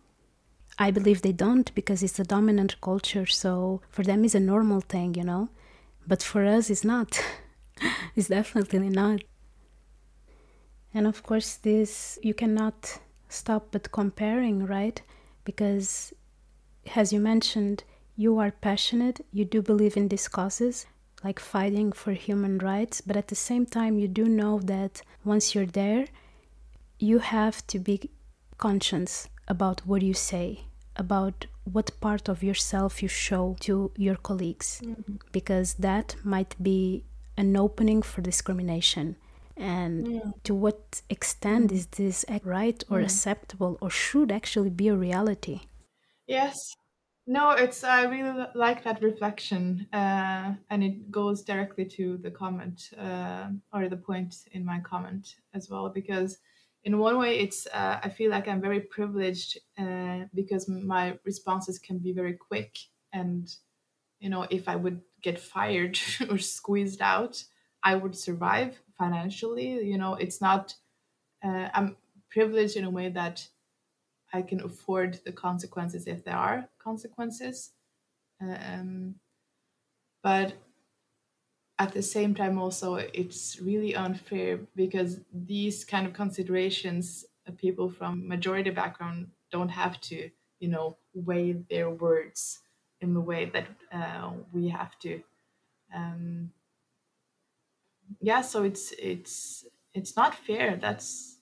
I 0.79 0.91
believe 0.91 1.23
they 1.23 1.33
don't 1.33 1.75
because 1.75 2.03
it's 2.03 2.19
a 2.19 2.25
dominant 2.25 2.81
culture, 2.81 3.27
so 3.27 3.83
for 3.91 4.03
them 4.03 4.25
it's 4.25 4.35
a 4.35 4.41
normal 4.41 4.81
thing, 4.81 5.15
you 5.15 5.25
know. 5.25 5.49
But 6.07 6.23
for 6.23 6.45
us 6.45 6.71
it's 6.71 6.85
not. 6.85 7.21
it's 8.17 8.29
definitely 8.29 8.89
not. 8.89 9.21
And 10.95 11.07
of 11.07 11.23
course 11.23 11.55
this 11.57 12.19
you 12.23 12.35
cannot 12.35 13.01
stop 13.29 13.69
but 13.71 13.93
comparing, 13.93 14.67
right? 14.67 15.01
Because 15.45 16.13
as 16.95 17.13
you 17.13 17.21
mentioned, 17.21 17.85
you 18.17 18.39
are 18.39 18.51
passionate, 18.51 19.25
you 19.33 19.45
do 19.45 19.63
believe 19.63 19.97
in 19.97 20.09
these 20.09 20.29
causes. 20.29 20.87
like 21.25 21.39
fighting 21.39 21.93
for 21.93 22.13
human 22.13 22.59
rights, 22.59 23.01
but 23.01 23.17
at 23.17 23.29
the 23.29 23.37
same 23.37 23.65
time, 23.65 23.97
you 23.97 24.09
do 24.09 24.25
know 24.25 24.59
that 24.59 25.03
once 25.25 25.55
you're 25.55 25.73
there, 25.83 26.05
you 26.99 27.21
have 27.21 27.65
to 27.69 27.79
be 27.79 28.11
conscious 28.59 29.29
about 29.49 29.87
what 29.87 30.03
you 30.03 30.15
say, 30.15 30.65
about 30.97 31.47
what 31.65 32.01
part 32.01 32.29
of 32.29 32.43
yourself 32.43 33.03
you 33.03 33.09
show 33.09 33.57
to 33.61 33.91
your 33.97 34.17
colleagues, 34.17 34.81
mm-hmm. 34.85 35.17
because 35.33 35.75
that 35.75 36.17
might 36.25 36.61
be 36.63 37.05
an 37.37 37.57
opening 37.57 38.03
for 38.03 38.21
discrimination. 38.21 39.17
And 39.57 40.15
yeah. 40.15 40.21
to 40.45 40.55
what 40.55 41.03
extent 41.11 41.73
is 41.73 41.87
this 41.87 42.25
right 42.45 42.83
or 42.89 42.97
mm-hmm. 42.97 43.05
acceptable 43.05 43.79
or 43.81 43.91
should 43.91 44.33
actually 44.33 44.71
be 44.71 44.89
a 44.89 44.97
reality? 44.97 45.61
Yes, 46.27 46.75
no, 47.27 47.51
it's 47.51 47.85
I 47.85 48.05
really 48.05 48.47
like 48.55 48.83
that 48.83 49.01
reflection, 49.01 49.87
uh, 49.93 50.55
and 50.71 50.83
it 50.83 51.11
goes 51.11 51.43
directly 51.43 51.85
to 51.85 52.17
the 52.17 52.31
comment 52.31 52.91
uh, 52.99 53.49
or 53.73 53.89
the 53.89 53.97
point 53.97 54.35
in 54.51 54.65
my 54.65 54.81
comment 54.81 55.37
as 55.55 55.71
well. 55.71 55.89
Because 55.89 56.39
in 56.85 56.99
one 56.99 57.19
way, 57.19 57.39
it's 57.41 57.67
uh, 57.69 58.01
I 58.03 58.09
feel 58.09 58.31
like 58.31 58.49
I'm 58.49 58.61
very 58.61 58.81
privileged 58.81 59.59
uh, 59.79 60.27
because 60.35 60.69
my 60.69 61.19
responses 61.25 61.79
can 61.79 61.99
be 61.99 62.13
very 62.13 62.35
quick, 62.35 62.79
and 63.13 63.55
you 64.21 64.31
know, 64.31 64.47
if 64.51 64.69
I 64.69 64.77
would 64.77 65.03
get 65.23 65.39
fired 65.41 65.99
or 66.31 66.39
squeezed 66.39 67.03
out, 67.03 67.45
I 67.83 67.97
would 67.97 68.17
survive 68.17 68.81
financially. 68.99 69.85
You 69.89 69.99
know, 69.99 70.15
it's 70.15 70.41
not. 70.41 70.77
Uh, 71.45 71.71
I'm 71.75 71.97
privileged 72.31 72.77
in 72.77 72.85
a 72.85 72.91
way 72.91 73.11
that 73.11 73.49
I 74.33 74.43
can 74.43 74.61
afford 74.63 75.21
the 75.25 75.33
consequences 75.33 76.07
if 76.07 76.25
there 76.25 76.37
are 76.37 76.69
consequences. 76.79 77.73
Um, 78.41 79.21
but 80.23 80.55
at 81.83 81.93
the 81.93 82.03
same 82.03 82.33
time, 82.33 82.59
also, 82.59 82.95
it's 82.95 83.61
really 83.61 83.97
unfair 83.97 84.61
because 84.77 85.21
these 85.35 85.85
kind 85.85 86.07
of 86.07 86.13
considerations, 86.13 87.25
uh, 87.49 87.53
people 87.57 87.91
from 87.91 88.29
majority 88.29 88.71
background 88.71 89.27
don't 89.51 89.69
have 89.69 90.01
to, 90.03 90.31
you 90.61 90.69
know, 90.69 90.97
weigh 91.13 91.53
their 91.71 91.91
words 91.91 92.61
in 93.01 93.15
the 93.15 93.21
way 93.21 93.47
that 93.47 93.67
uh, 93.91 94.31
we 94.53 94.69
have 94.69 94.97
to. 95.01 95.21
Um, 95.93 96.53
yeah, 98.21 98.43
so 98.43 98.63
it's 98.63 98.93
it's 98.93 99.65
it's 99.93 100.15
not 100.17 100.37
fair. 100.37 100.79
That's 100.81 101.39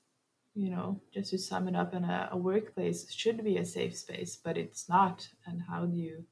you 0.54 0.70
know, 0.70 1.00
just 1.12 1.30
to 1.30 1.38
sum 1.38 1.68
it 1.68 1.76
up, 1.76 1.92
in 1.94 2.04
a, 2.04 2.30
a 2.32 2.36
workplace 2.36 3.12
should 3.12 3.44
be 3.44 3.58
a 3.58 3.64
safe 3.64 3.94
space, 3.96 4.36
but 4.42 4.56
it's 4.56 4.88
not. 4.88 5.28
And 5.46 5.62
how 5.68 5.84
do 5.84 5.96
you 5.96 6.24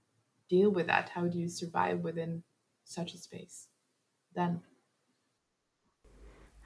deal 0.48 0.70
with 0.70 0.86
that? 0.86 1.10
How 1.10 1.26
do 1.26 1.38
you 1.38 1.48
survive 1.48 2.00
within 2.00 2.42
such 2.84 3.12
a 3.12 3.18
space 3.18 3.68
then? 4.38 4.62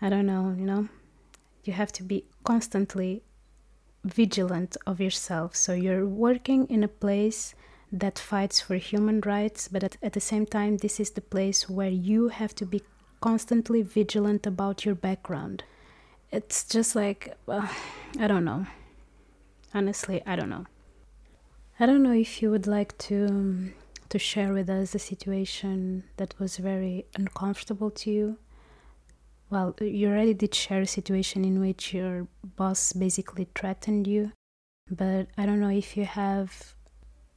I 0.01 0.09
don't 0.13 0.27
know, 0.27 0.55
you 0.59 0.67
know, 0.67 0.89
you 1.65 1.73
have 1.73 1.93
to 1.93 2.03
be 2.03 2.19
constantly 2.45 3.23
vigilant 4.05 4.77
of 4.87 5.01
yourself. 5.01 5.57
So 5.57 5.73
you're 5.73 6.07
working 6.07 6.67
in 6.67 6.83
a 6.85 6.89
place 7.05 7.55
that 7.93 8.19
fights 8.19 8.61
for 8.61 8.77
human 8.77 9.21
rights, 9.21 9.69
but 9.69 9.85
at, 9.85 9.97
at 10.03 10.13
the 10.13 10.21
same 10.21 10.47
time, 10.47 10.79
this 10.79 10.99
is 10.99 11.11
the 11.11 11.21
place 11.35 11.69
where 11.69 11.95
you 12.11 12.29
have 12.29 12.55
to 12.57 12.67
be 12.67 12.83
constantly 13.21 13.83
vigilant 13.83 14.47
about 14.47 14.85
your 14.85 14.97
background 14.97 15.63
it's 16.33 16.65
just 16.65 16.97
like 16.97 17.37
well, 17.47 17.69
I 18.19 18.27
don't 18.27 18.45
know. 18.45 18.67
Honestly, 19.75 20.23
I 20.27 20.35
don't 20.35 20.49
know. 20.49 20.67
I 21.79 21.87
don't 21.87 22.03
know 22.03 22.13
if 22.13 22.43
you 22.43 22.51
would 22.51 22.67
like 22.67 22.97
to 22.99 23.27
um, 23.27 23.75
to 24.13 24.19
share 24.19 24.53
with 24.53 24.69
us 24.69 24.95
a 24.95 24.99
situation 24.99 26.05
that 26.19 26.39
was 26.39 26.59
very 26.59 27.07
uncomfortable 27.17 27.91
to 27.91 28.11
you. 28.11 28.37
Well, 29.49 29.75
you 29.81 30.11
already 30.11 30.35
did 30.35 30.55
share 30.55 30.83
a 30.83 30.87
situation 30.87 31.47
in 31.47 31.61
which 31.61 31.95
your 31.95 32.27
boss 32.57 32.93
basically 32.93 33.49
threatened 33.55 34.07
you, 34.07 34.33
but 34.91 35.29
I 35.39 35.47
don't 35.47 35.61
know 35.61 35.71
if 35.71 35.97
you 35.97 36.05
have 36.05 36.75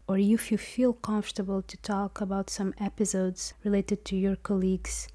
or 0.05 0.17
if 0.17 0.51
you 0.51 0.57
feel 0.57 0.91
comfortable 0.91 1.61
to 1.61 1.77
talk 1.77 2.19
about 2.19 2.49
some 2.49 2.73
episodes 2.77 3.53
related 3.63 4.03
to 4.05 4.17
your 4.17 4.35
colleagues 4.35 5.07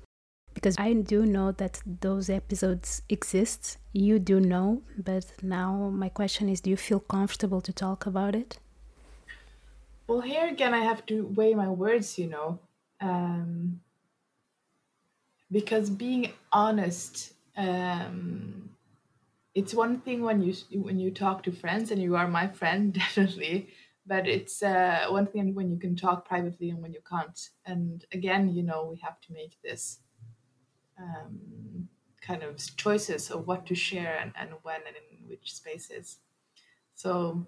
because 0.55 0.77
I 0.79 0.95
do 0.95 1.27
know 1.27 1.53
that 1.53 1.83
those 1.85 2.31
episodes 2.31 3.03
exist. 3.11 3.77
You 3.93 4.19
do 4.19 4.41
know, 4.41 4.83
but 4.97 5.27
now 5.43 5.91
my 5.91 6.09
question 6.09 6.49
is 6.49 6.63
do 6.63 6.71
you 6.71 6.79
feel 6.79 7.01
comfortable 7.01 7.61
to 7.61 7.73
talk 7.73 8.07
about 8.07 8.35
it? 8.35 8.59
Well, 10.11 10.23
here 10.23 10.49
again, 10.49 10.75
I 10.75 10.81
have 10.81 11.07
to 11.07 11.25
weigh 11.25 11.55
my 11.55 11.69
words, 11.69 12.19
you 12.19 12.27
know. 12.27 12.59
Um, 13.01 13.81
because 15.53 15.89
being 15.89 16.33
honest, 16.53 17.33
um, 17.57 18.71
it's 19.55 19.75
one 19.75 20.01
thing 20.01 20.23
when 20.23 20.43
you 20.43 20.55
when 20.83 20.99
you 20.99 21.11
talk 21.13 21.45
to 21.45 21.53
friends, 21.53 21.91
and 21.93 22.03
you 22.03 22.17
are 22.17 22.29
my 22.29 22.49
friend, 22.49 22.93
definitely. 23.03 23.71
But 24.07 24.29
it's 24.29 24.63
uh, 24.63 25.07
one 25.11 25.27
thing 25.29 25.55
when 25.55 25.71
you 25.71 25.79
can 25.79 25.97
talk 25.97 26.27
privately 26.27 26.71
and 26.71 26.83
when 26.83 26.93
you 26.93 27.01
can't. 27.09 27.39
And 27.67 28.05
again, 28.13 28.49
you 28.55 28.63
know, 28.65 28.87
we 28.91 28.99
have 28.99 29.21
to 29.23 29.33
make 29.33 29.63
this 29.63 30.01
um, 30.99 31.89
kind 32.21 32.43
of 32.43 32.59
choices 32.77 33.31
of 33.31 33.47
what 33.47 33.67
to 33.67 33.75
share 33.75 34.19
and, 34.19 34.33
and 34.37 34.51
when 34.63 34.81
and 34.87 34.97
in 34.97 35.29
which 35.29 35.55
spaces. 35.55 36.19
So 36.95 37.47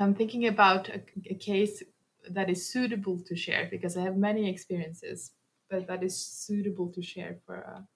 I'm 0.00 0.14
thinking 0.14 0.46
about 0.46 0.88
a, 0.88 1.02
a 1.28 1.34
case 1.34 1.82
that 2.30 2.50
is 2.50 2.70
suitable 2.70 3.18
to 3.20 3.36
share 3.36 3.68
because 3.70 3.96
I 3.96 4.02
have 4.02 4.16
many 4.16 4.48
experiences, 4.48 5.32
but 5.70 5.86
that 5.88 6.02
is 6.02 6.16
suitable 6.16 6.92
to 6.92 7.02
share 7.02 7.38
for 7.46 7.56
a, 7.56 7.86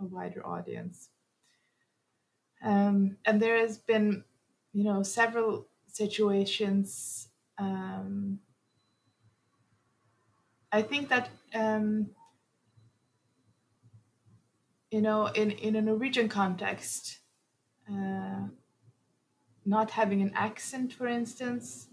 a 0.00 0.04
wider 0.04 0.46
audience. 0.46 1.10
Um, 2.62 3.16
and 3.24 3.40
there 3.40 3.58
has 3.58 3.78
been, 3.78 4.24
you 4.72 4.84
know, 4.84 5.02
several 5.02 5.66
situations. 5.86 7.28
Um, 7.58 8.40
I 10.72 10.82
think 10.82 11.08
that 11.08 11.30
um, 11.54 12.10
you 14.90 15.00
know, 15.00 15.26
in, 15.26 15.52
in 15.52 15.76
a 15.76 15.82
Norwegian 15.82 16.28
context, 16.28 17.20
uh, 17.88 18.19
not 19.70 19.92
having 19.92 20.22
an 20.22 20.32
accent, 20.34 20.92
for 20.92 21.06
instance, 21.06 21.88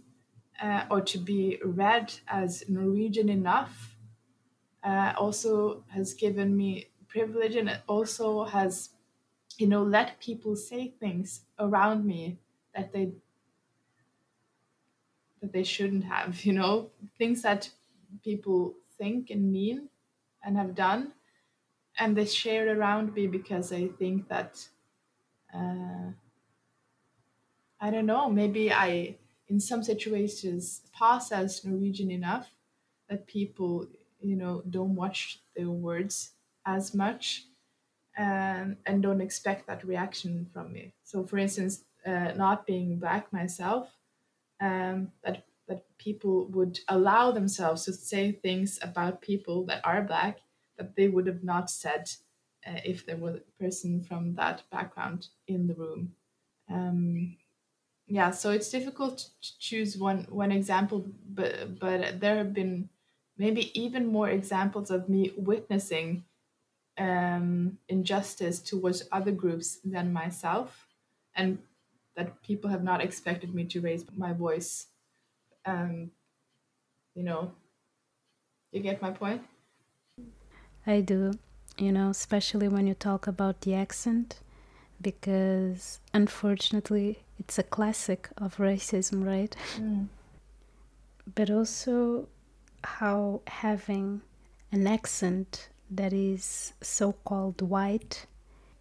uh, 0.62 0.86
or 0.92 1.02
to 1.02 1.18
be 1.20 1.60
read 1.64 2.08
as 2.28 2.70
Norwegian 2.70 3.30
enough, 3.30 3.98
uh, 4.84 5.14
also 5.18 5.84
has 5.90 6.14
given 6.14 6.56
me 6.58 6.90
privilege 7.08 7.56
and 7.56 7.70
it 7.70 7.82
also 7.88 8.46
has, 8.46 8.92
you 9.58 9.68
know, 9.68 9.84
let 9.84 10.20
people 10.20 10.56
say 10.56 10.90
things 10.90 11.46
around 11.60 12.06
me 12.06 12.40
that 12.76 12.94
they 12.94 13.14
that 15.42 15.52
they 15.54 15.64
shouldn't 15.64 16.04
have, 16.06 16.42
you 16.46 16.54
know, 16.54 16.92
things 17.18 17.42
that 17.42 17.72
people 18.24 18.76
think 18.98 19.30
and 19.30 19.52
mean 19.52 19.90
and 20.44 20.58
have 20.58 20.76
done. 20.76 21.14
And 22.00 22.18
they 22.18 22.26
share 22.26 22.78
around 22.78 23.14
me 23.14 23.28
because 23.28 23.74
I 23.74 23.88
think 23.88 24.30
that 24.30 24.70
uh, 25.54 26.12
I 27.80 27.92
don't 27.92 28.06
know 28.06 28.30
maybe 28.30 28.72
I 28.72 29.18
in 29.48 29.60
some 29.60 29.84
situations 29.84 30.82
pass 30.94 31.32
as 31.32 31.64
Norwegian 31.64 32.12
enough 32.12 32.52
that 33.10 33.28
people 33.28 33.88
you 34.22 34.36
know 34.36 34.62
don't 34.70 34.96
watch 34.96 35.42
their 35.56 35.70
words 35.70 36.34
as 36.66 36.94
much 36.94 37.46
and, 38.18 38.74
um, 38.74 38.78
and 38.86 39.04
don't 39.04 39.22
expect 39.22 39.68
that 39.68 39.84
reaction 39.86 40.46
from 40.54 40.74
me. 40.74 40.94
So 41.04 41.24
for 41.24 41.38
instance, 41.38 41.86
uh, 42.06 42.34
not 42.36 42.66
being 42.66 43.00
black 43.00 43.32
myself, 43.34 43.98
um, 44.60 45.12
that 45.24 45.46
that 45.68 45.86
people 45.98 46.46
would 46.48 46.80
allow 46.88 47.32
themselves 47.32 47.86
to 47.86 47.94
say 47.94 48.32
things 48.32 48.80
about 48.82 49.22
people 49.22 49.66
that 49.66 49.86
are 49.86 50.02
black 50.02 50.40
that 50.78 50.96
they 50.96 51.08
would 51.10 51.28
have 51.28 51.44
not 51.44 51.70
said 51.70 52.10
uh, 52.66 52.80
if 52.86 53.06
there 53.06 53.18
was 53.18 53.36
a 53.38 53.64
person 53.64 54.02
from 54.04 54.36
that 54.36 54.64
background 54.72 55.28
in 55.48 55.68
the 55.68 55.74
room. 55.76 56.16
Um, 56.70 57.38
yeah, 58.08 58.32
so 58.32 58.52
it's 58.52 58.70
difficult 58.70 59.30
to 59.42 59.60
choose 59.60 59.98
one 59.98 60.24
one 60.30 60.52
example, 60.52 61.12
but 61.28 61.80
but 61.80 62.20
there 62.20 62.38
have 62.38 62.54
been 62.54 62.90
maybe 63.38 63.78
even 63.80 64.08
more 64.08 64.30
examples 64.30 64.90
of 64.92 65.10
me 65.10 65.34
witnessing 65.38 66.26
um, 66.98 67.80
injustice 67.90 68.62
towards 68.62 69.08
other 69.12 69.32
groups 69.32 69.80
than 69.84 70.14
myself, 70.14 70.90
and 71.36 71.64
that 72.16 72.42
people 72.44 72.70
have 72.72 72.84
not 72.84 73.02
expected 73.02 73.56
me 73.56 73.66
to 73.68 73.82
raise 73.82 74.06
my 74.14 74.34
voice. 74.34 74.88
Um, 75.66 76.12
you 77.16 77.24
know, 77.24 77.56
you 78.72 78.82
get 78.82 79.02
my 79.02 79.12
point. 79.12 79.44
I 80.86 81.02
do, 81.02 81.34
you 81.78 81.92
know, 81.92 82.10
especially 82.10 82.68
when 82.68 82.88
you 82.88 82.94
talk 82.96 83.28
about 83.28 83.62
the 83.62 83.74
accent, 83.76 84.40
because 85.02 86.00
unfortunately 86.14 87.20
it's 87.40 87.60
a 87.60 87.64
classic 87.64 88.30
of 88.38 88.58
racism, 88.58 89.26
right? 89.26 89.56
Mm. 89.78 90.08
But 91.36 91.50
also 91.50 92.28
how 92.84 93.42
having 93.48 94.22
an 94.72 94.88
accent 94.88 95.70
that 95.90 96.14
is 96.14 96.74
so 96.82 97.14
called 97.26 97.62
white 97.62 98.26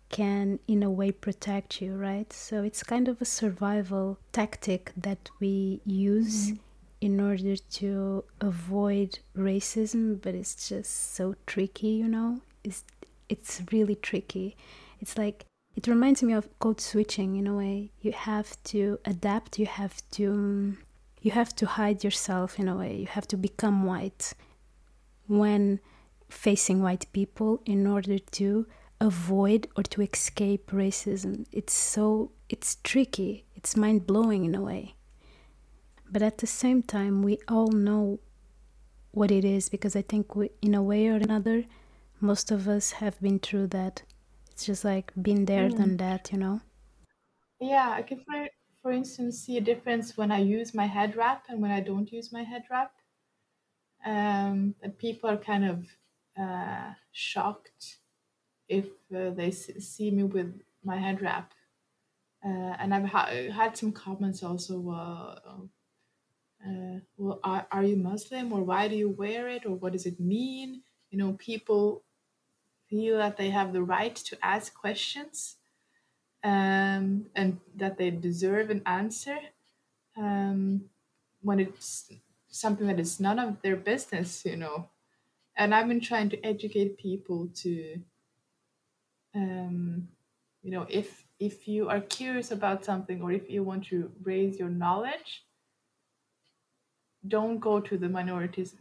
can, 0.08 0.58
in 0.68 0.82
a 0.82 0.90
way, 0.90 1.10
protect 1.10 1.80
you, 1.80 1.94
right? 1.94 2.32
So 2.32 2.62
it's 2.62 2.82
kind 2.82 3.08
of 3.08 3.20
a 3.20 3.24
survival 3.24 4.18
tactic 4.32 4.92
that 4.96 5.30
we 5.40 5.80
use 5.84 6.50
mm-hmm. 6.50 6.56
in 7.00 7.20
order 7.20 7.56
to 7.56 8.24
avoid 8.40 9.18
racism, 9.36 10.20
but 10.20 10.34
it's 10.34 10.68
just 10.68 11.14
so 11.14 11.34
tricky, 11.46 11.88
you 11.88 12.08
know? 12.08 12.40
It's, 12.62 12.84
it's 13.28 13.62
really 13.72 13.96
tricky. 13.96 14.56
It's 15.00 15.18
like, 15.18 15.44
it 15.76 15.86
reminds 15.86 16.22
me 16.22 16.32
of 16.32 16.58
code 16.58 16.80
switching 16.80 17.36
in 17.36 17.46
a 17.46 17.54
way. 17.54 17.92
You 18.00 18.12
have 18.12 18.60
to 18.64 18.98
adapt, 19.04 19.58
you 19.58 19.66
have 19.66 20.02
to. 20.12 20.76
You 21.22 21.32
have 21.32 21.56
to 21.56 21.66
hide 21.66 22.04
yourself 22.04 22.58
in 22.58 22.68
a 22.68 22.76
way. 22.76 22.94
You 22.96 23.06
have 23.06 23.26
to 23.28 23.36
become 23.36 23.84
white 23.84 24.32
when 25.26 25.80
facing 26.28 26.82
white 26.82 27.06
people 27.12 27.60
in 27.66 27.84
order 27.86 28.18
to 28.18 28.66
avoid 29.00 29.66
or 29.76 29.82
to 29.82 30.02
escape 30.02 30.70
racism. 30.70 31.46
It's 31.50 31.74
so 31.74 32.30
it's 32.48 32.76
tricky. 32.84 33.44
It's 33.56 33.76
mind-blowing 33.76 34.44
in 34.44 34.54
a 34.54 34.62
way. 34.62 34.94
But 36.08 36.22
at 36.22 36.38
the 36.38 36.46
same 36.46 36.82
time, 36.82 37.22
we 37.22 37.38
all 37.48 37.72
know 37.72 38.20
what 39.10 39.32
it 39.32 39.44
is 39.44 39.68
because 39.68 39.96
I 39.96 40.02
think 40.02 40.36
we, 40.36 40.50
in 40.62 40.74
a 40.74 40.82
way 40.82 41.08
or 41.08 41.16
another, 41.16 41.64
most 42.20 42.52
of 42.52 42.68
us 42.68 42.92
have 42.92 43.20
been 43.20 43.40
through 43.40 43.68
that. 43.68 44.02
It's 44.56 44.64
just 44.64 44.86
like 44.86 45.12
been 45.20 45.44
there, 45.44 45.68
mm. 45.68 45.76
done 45.76 45.98
that, 45.98 46.32
you 46.32 46.38
know. 46.38 46.62
Yeah, 47.60 47.90
I 47.90 48.00
can 48.00 48.20
for 48.20 48.48
for 48.80 48.90
instance, 48.90 49.38
see 49.38 49.58
a 49.58 49.60
difference 49.60 50.16
when 50.16 50.32
I 50.32 50.38
use 50.38 50.72
my 50.72 50.86
head 50.86 51.14
wrap 51.14 51.44
and 51.50 51.60
when 51.60 51.70
I 51.70 51.80
don't 51.80 52.10
use 52.10 52.32
my 52.32 52.42
head 52.42 52.62
wrap. 52.70 52.92
Um, 54.06 54.74
that 54.80 54.98
people 54.98 55.28
are 55.28 55.36
kind 55.36 55.66
of 55.66 55.86
uh, 56.40 56.92
shocked 57.12 57.98
if 58.66 58.86
uh, 59.14 59.28
they 59.28 59.50
see 59.50 60.10
me 60.10 60.22
with 60.22 60.58
my 60.82 60.96
head 60.96 61.20
wrap. 61.20 61.52
Uh, 62.42 62.76
and 62.80 62.94
I've 62.94 63.10
ha- 63.10 63.50
had 63.52 63.76
some 63.76 63.92
comments 63.92 64.42
also. 64.42 64.88
Uh, 64.88 65.66
well, 67.18 67.40
are, 67.44 67.66
are 67.70 67.84
you 67.84 67.96
Muslim 67.96 68.54
or 68.54 68.62
why 68.62 68.88
do 68.88 68.96
you 68.96 69.10
wear 69.10 69.48
it 69.48 69.66
or 69.66 69.72
what 69.72 69.92
does 69.92 70.06
it 70.06 70.18
mean? 70.18 70.80
You 71.10 71.18
know, 71.18 71.34
people 71.34 72.05
feel 72.88 73.18
that 73.18 73.36
they 73.36 73.50
have 73.50 73.72
the 73.72 73.82
right 73.82 74.14
to 74.14 74.36
ask 74.42 74.74
questions 74.74 75.56
um, 76.44 77.26
and 77.34 77.58
that 77.74 77.98
they 77.98 78.10
deserve 78.10 78.70
an 78.70 78.82
answer 78.86 79.38
um, 80.16 80.84
when 81.42 81.60
it's 81.60 82.10
something 82.48 82.86
that 82.86 83.00
is 83.00 83.20
none 83.20 83.38
of 83.38 83.60
their 83.62 83.76
business, 83.76 84.44
you 84.44 84.56
know. 84.56 84.88
And 85.56 85.74
I've 85.74 85.88
been 85.88 86.00
trying 86.00 86.28
to 86.30 86.44
educate 86.44 86.98
people 86.98 87.48
to, 87.62 88.00
um, 89.34 90.08
you 90.62 90.70
know, 90.70 90.86
if 90.88 91.24
if 91.38 91.68
you 91.68 91.88
are 91.88 92.00
curious 92.00 92.50
about 92.50 92.84
something 92.84 93.20
or 93.20 93.30
if 93.30 93.50
you 93.50 93.62
want 93.62 93.84
to 93.86 94.10
raise 94.22 94.58
your 94.58 94.70
knowledge, 94.70 95.44
don't 97.26 97.58
go 97.58 97.80
to 97.80 97.98
the 97.98 98.08
minorities 98.08 98.74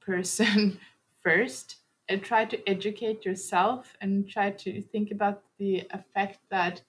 person 0.00 0.78
first 1.22 1.76
try 2.22 2.44
to 2.44 2.68
educate 2.68 3.24
yourself 3.24 3.96
and 4.00 4.28
try 4.28 4.50
to 4.50 4.82
think 4.82 5.10
about 5.10 5.42
the 5.58 5.86
effect 5.90 6.38
that 6.50 6.82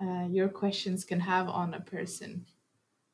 uh, 0.00 0.26
your 0.30 0.48
questions 0.48 1.04
can 1.04 1.20
have 1.20 1.48
on 1.48 1.74
a 1.74 1.80
person. 1.80 2.44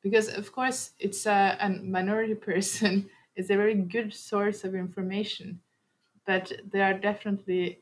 Because 0.03 0.29
of 0.29 0.53
course 0.53 0.93
it's 0.99 1.27
a, 1.27 1.57
a 1.61 1.69
minority 1.69 2.35
person 2.53 3.09
is 3.37 3.51
a 3.51 3.57
very 3.57 3.75
good 3.75 4.13
source 4.13 4.65
of 4.65 4.75
information 4.75 5.61
but 6.29 6.53
there 6.71 6.85
are 6.85 6.93
definitely 6.93 7.81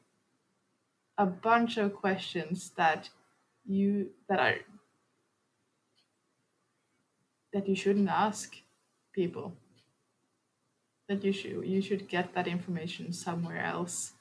a 1.19 1.27
bunch 1.27 1.79
of 1.79 1.93
questions 1.93 2.71
that 2.77 3.11
you 3.67 4.11
that 4.29 4.39
are 4.39 4.59
that 7.53 7.69
you 7.69 7.75
shouldn't 7.75 8.09
ask 8.09 8.55
people 9.13 9.53
that 11.09 11.25
you 11.25 11.33
should 11.33 11.67
you 11.67 11.83
should 11.83 12.09
get 12.09 12.35
that 12.35 12.49
information 12.49 13.13
somewhere 13.13 13.59
else. 13.61 14.15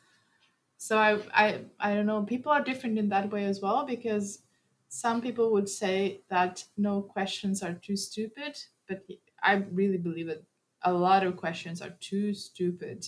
So 0.77 0.97
I, 0.97 1.19
I 1.33 1.65
i 1.79 1.93
don't 1.95 2.05
know 2.05 2.23
people 2.23 2.51
are 2.51 2.63
different 2.63 2.97
in 2.99 3.09
that 3.09 3.31
way 3.31 3.45
as 3.45 3.61
well 3.61 3.85
because 3.85 4.43
some 4.89 5.21
people 5.21 5.51
would 5.51 5.69
say 5.69 6.23
that 6.29 6.65
no 6.77 7.01
questions 7.01 7.63
are 7.63 7.73
too 7.73 7.95
stupid 7.97 8.57
but 8.87 9.05
i 9.43 9.53
really 9.55 9.97
believe 9.97 10.27
that 10.27 10.43
a 10.83 10.93
lot 10.93 11.25
of 11.25 11.37
questions 11.37 11.81
are 11.81 11.97
too 11.99 12.33
stupid 12.33 13.07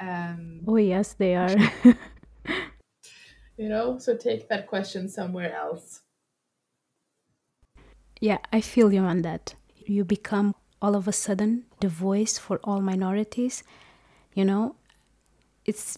um 0.00 0.66
oh 0.66 0.76
yes 0.76 1.14
they 1.14 1.34
are. 1.34 1.56
You 3.58 3.68
know 3.68 3.98
so 3.98 4.16
take 4.16 4.48
that 4.48 4.66
question 4.68 5.06
somewhere 5.06 5.54
else. 5.54 6.00
Yeah 8.20 8.38
i 8.52 8.60
feel 8.60 8.92
you 8.92 9.00
on 9.02 9.22
that. 9.22 9.54
You 9.76 10.04
become 10.04 10.54
all 10.80 10.94
of 10.94 11.08
a 11.08 11.12
sudden 11.12 11.64
the 11.80 11.88
voice 11.88 12.38
for 12.38 12.58
all 12.64 12.80
minorities 12.80 13.62
you 14.34 14.44
know 14.44 14.74
it's 15.64 15.96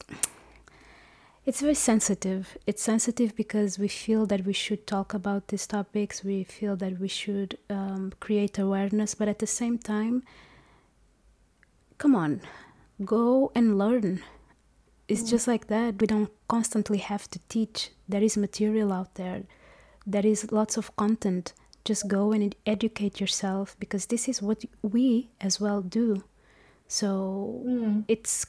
it's 1.46 1.62
very 1.62 1.74
sensitive. 1.74 2.58
It's 2.66 2.82
sensitive 2.82 3.34
because 3.34 3.78
we 3.78 3.88
feel 3.88 4.26
that 4.26 4.44
we 4.44 4.52
should 4.52 4.86
talk 4.86 5.14
about 5.14 5.48
these 5.48 5.66
topics. 5.66 6.22
We 6.22 6.44
feel 6.44 6.76
that 6.76 7.00
we 7.00 7.08
should 7.08 7.56
um, 7.70 8.12
create 8.20 8.58
awareness. 8.58 9.14
But 9.14 9.26
at 9.26 9.38
the 9.38 9.46
same 9.46 9.78
time 9.78 10.22
come 11.98 12.14
on 12.14 12.42
go 13.04 13.50
and 13.54 13.78
learn. 13.78 14.22
It's 15.08 15.28
just 15.28 15.48
like 15.48 15.66
that. 15.66 16.00
We 16.00 16.06
don't 16.06 16.30
constantly 16.48 16.98
have 16.98 17.28
to 17.30 17.38
teach. 17.48 17.90
There 18.08 18.22
is 18.22 18.36
material 18.36 18.92
out 18.92 19.14
there. 19.14 19.42
There 20.06 20.24
is 20.24 20.52
lots 20.52 20.76
of 20.76 20.94
content 20.96 21.52
just 21.84 22.08
go 22.08 22.32
and 22.32 22.54
educate 22.66 23.20
yourself 23.20 23.76
because 23.78 24.06
this 24.06 24.28
is 24.28 24.42
what 24.42 24.64
we 24.82 25.30
as 25.40 25.60
well 25.60 25.80
do. 25.80 26.22
So 26.88 27.62
mm. 27.66 28.04
it's 28.08 28.46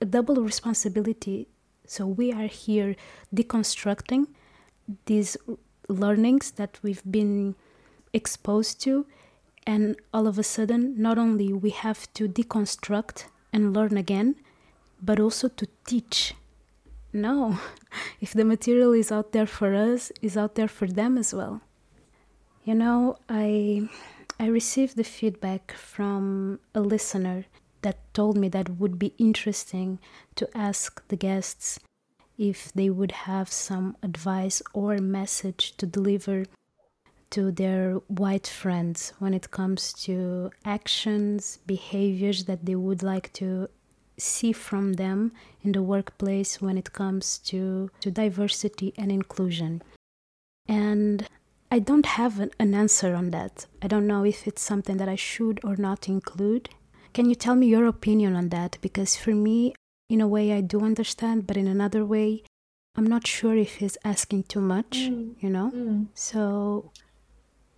a 0.00 0.04
double 0.04 0.36
responsibility. 0.36 1.48
So 1.86 2.06
we 2.06 2.32
are 2.32 2.46
here 2.46 2.96
deconstructing 3.34 4.26
these 5.06 5.36
learnings 5.88 6.52
that 6.52 6.78
we've 6.82 7.02
been 7.08 7.54
exposed 8.12 8.80
to 8.82 9.06
and 9.66 9.96
all 10.12 10.26
of 10.26 10.38
a 10.38 10.42
sudden 10.42 11.00
not 11.00 11.18
only 11.18 11.52
we 11.52 11.70
have 11.70 12.12
to 12.14 12.28
deconstruct 12.28 13.26
and 13.52 13.74
learn 13.74 13.96
again 13.96 14.36
but 15.00 15.18
also 15.18 15.48
to 15.48 15.66
teach. 15.86 16.34
No 17.12 17.58
if 18.20 18.32
the 18.32 18.44
material 18.44 18.92
is 18.92 19.10
out 19.12 19.32
there 19.32 19.46
for 19.46 19.74
us 19.74 20.12
is 20.20 20.36
out 20.36 20.54
there 20.56 20.68
for 20.68 20.86
them 20.86 21.16
as 21.16 21.32
well 21.32 21.62
you 22.64 22.74
know, 22.74 23.16
I 23.28 23.88
I 24.38 24.46
received 24.46 24.96
the 24.96 25.04
feedback 25.04 25.72
from 25.72 26.58
a 26.74 26.80
listener 26.80 27.44
that 27.82 27.98
told 28.14 28.36
me 28.36 28.48
that 28.48 28.78
would 28.78 28.98
be 28.98 29.14
interesting 29.18 29.98
to 30.36 30.48
ask 30.56 31.06
the 31.08 31.16
guests 31.16 31.78
if 32.38 32.72
they 32.72 32.90
would 32.90 33.12
have 33.12 33.52
some 33.52 33.96
advice 34.02 34.62
or 34.72 34.98
message 34.98 35.76
to 35.76 35.86
deliver 35.86 36.44
to 37.30 37.50
their 37.50 37.94
white 38.08 38.46
friends 38.46 39.12
when 39.18 39.32
it 39.32 39.50
comes 39.50 39.92
to 39.92 40.50
actions, 40.64 41.58
behaviors 41.66 42.44
that 42.44 42.64
they 42.66 42.74
would 42.74 43.02
like 43.02 43.32
to 43.32 43.68
see 44.18 44.52
from 44.52 44.94
them 44.94 45.32
in 45.62 45.72
the 45.72 45.82
workplace 45.82 46.60
when 46.60 46.76
it 46.76 46.92
comes 46.92 47.38
to, 47.38 47.90
to 48.00 48.10
diversity 48.10 48.92
and 48.98 49.10
inclusion. 49.10 49.82
And 50.68 51.28
I 51.72 51.78
don't 51.78 52.04
have 52.04 52.38
an, 52.38 52.50
an 52.58 52.74
answer 52.74 53.14
on 53.14 53.30
that. 53.30 53.64
I 53.80 53.88
don't 53.88 54.06
know 54.06 54.26
if 54.26 54.46
it's 54.46 54.60
something 54.60 54.98
that 54.98 55.08
I 55.08 55.14
should 55.14 55.58
or 55.64 55.74
not 55.74 56.06
include. 56.06 56.68
Can 57.14 57.30
you 57.30 57.34
tell 57.34 57.54
me 57.54 57.66
your 57.66 57.86
opinion 57.86 58.36
on 58.36 58.50
that? 58.50 58.76
Because 58.82 59.16
for 59.16 59.30
me, 59.30 59.72
in 60.10 60.20
a 60.20 60.28
way, 60.28 60.52
I 60.52 60.60
do 60.60 60.82
understand, 60.82 61.46
but 61.46 61.56
in 61.56 61.66
another 61.66 62.04
way, 62.04 62.42
I'm 62.94 63.06
not 63.06 63.26
sure 63.26 63.56
if 63.56 63.76
he's 63.76 63.96
asking 64.04 64.42
too 64.42 64.60
much, 64.60 65.08
mm. 65.08 65.34
you 65.40 65.48
know? 65.48 65.72
Mm. 65.74 66.08
So, 66.12 66.92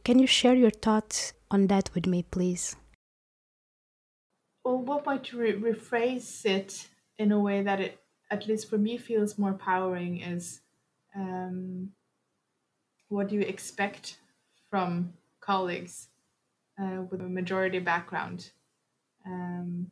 can 0.03 0.19
you 0.19 0.27
share 0.27 0.57
your 0.57 0.73
thoughts 0.73 1.33
on 1.49 1.69
that 1.69 1.89
with 1.95 2.05
me, 2.05 2.25
please? 2.25 2.75
Well, 4.65 4.79
what 4.79 5.07
might 5.07 5.31
you 5.31 5.39
re- 5.39 5.73
rephrase 5.73 6.45
it 6.45 6.89
in 7.17 7.31
a 7.31 7.39
way 7.39 7.63
that 7.63 7.81
it, 7.81 8.01
at 8.29 8.49
least 8.49 8.69
for 8.69 8.77
me, 8.77 8.99
feels 8.99 9.39
more 9.39 9.55
powering 9.55 10.21
is 10.21 10.63
um, 11.15 11.91
what 13.15 13.29
do 13.29 13.37
you 13.37 13.43
expect 13.43 14.19
from 14.71 15.13
colleagues 15.41 16.09
uh, 16.81 17.03
with 17.11 17.21
a 17.21 17.29
majority 17.29 17.79
background? 17.79 18.51
Um, 19.25 19.91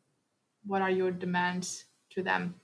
what 0.66 0.82
are 0.82 0.90
your 0.90 1.10
demands 1.10 1.84
to 2.10 2.22
them? 2.22 2.54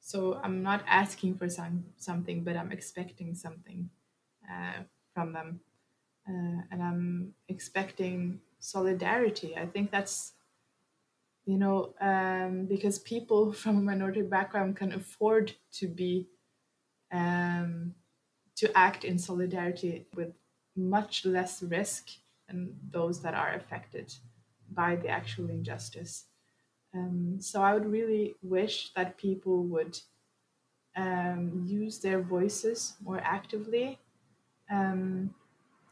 So 0.00 0.40
I'm 0.42 0.62
not 0.62 0.84
asking 0.86 1.36
for 1.36 1.48
some 1.48 1.84
something, 1.96 2.44
but 2.44 2.56
I'm 2.56 2.70
expecting 2.70 3.34
something 3.34 3.90
uh, 4.48 4.84
from 5.14 5.32
them, 5.32 5.60
uh, 6.28 6.62
and 6.70 6.82
I'm 6.82 7.34
expecting 7.48 8.40
solidarity. 8.60 9.56
I 9.56 9.66
think 9.66 9.90
that's 9.90 10.32
you 11.46 11.58
know, 11.58 11.94
um, 12.00 12.66
because 12.66 12.98
people 12.98 13.52
from 13.60 13.78
a 13.78 13.80
minority 13.80 14.22
background 14.22 14.76
can 14.76 14.92
afford 14.92 15.54
to 15.72 15.88
be 15.88 16.28
um, 17.12 17.94
to 18.56 18.76
act 18.76 19.04
in 19.04 19.18
solidarity 19.18 20.06
with 20.14 20.32
much 20.76 21.24
less 21.24 21.62
risk 21.62 22.08
than 22.48 22.74
those 22.90 23.22
that 23.22 23.34
are 23.34 23.54
affected 23.54 24.12
by 24.72 24.96
the 24.96 25.08
actual 25.08 25.48
injustice. 25.50 26.24
Um, 26.94 27.38
so 27.40 27.62
I 27.62 27.74
would 27.74 27.86
really 27.86 28.36
wish 28.42 28.92
that 28.94 29.18
people 29.18 29.64
would 29.64 29.98
um, 30.96 31.64
use 31.66 31.98
their 31.98 32.22
voices 32.22 32.94
more 33.02 33.20
actively 33.22 33.98
um, 34.70 35.34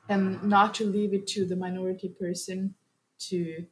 and 0.08 0.42
not 0.42 0.74
to 0.74 0.84
leave 0.84 1.14
it 1.14 1.26
to 1.28 1.44
the 1.44 1.56
minority 1.56 2.08
person 2.08 2.74
to 3.18 3.66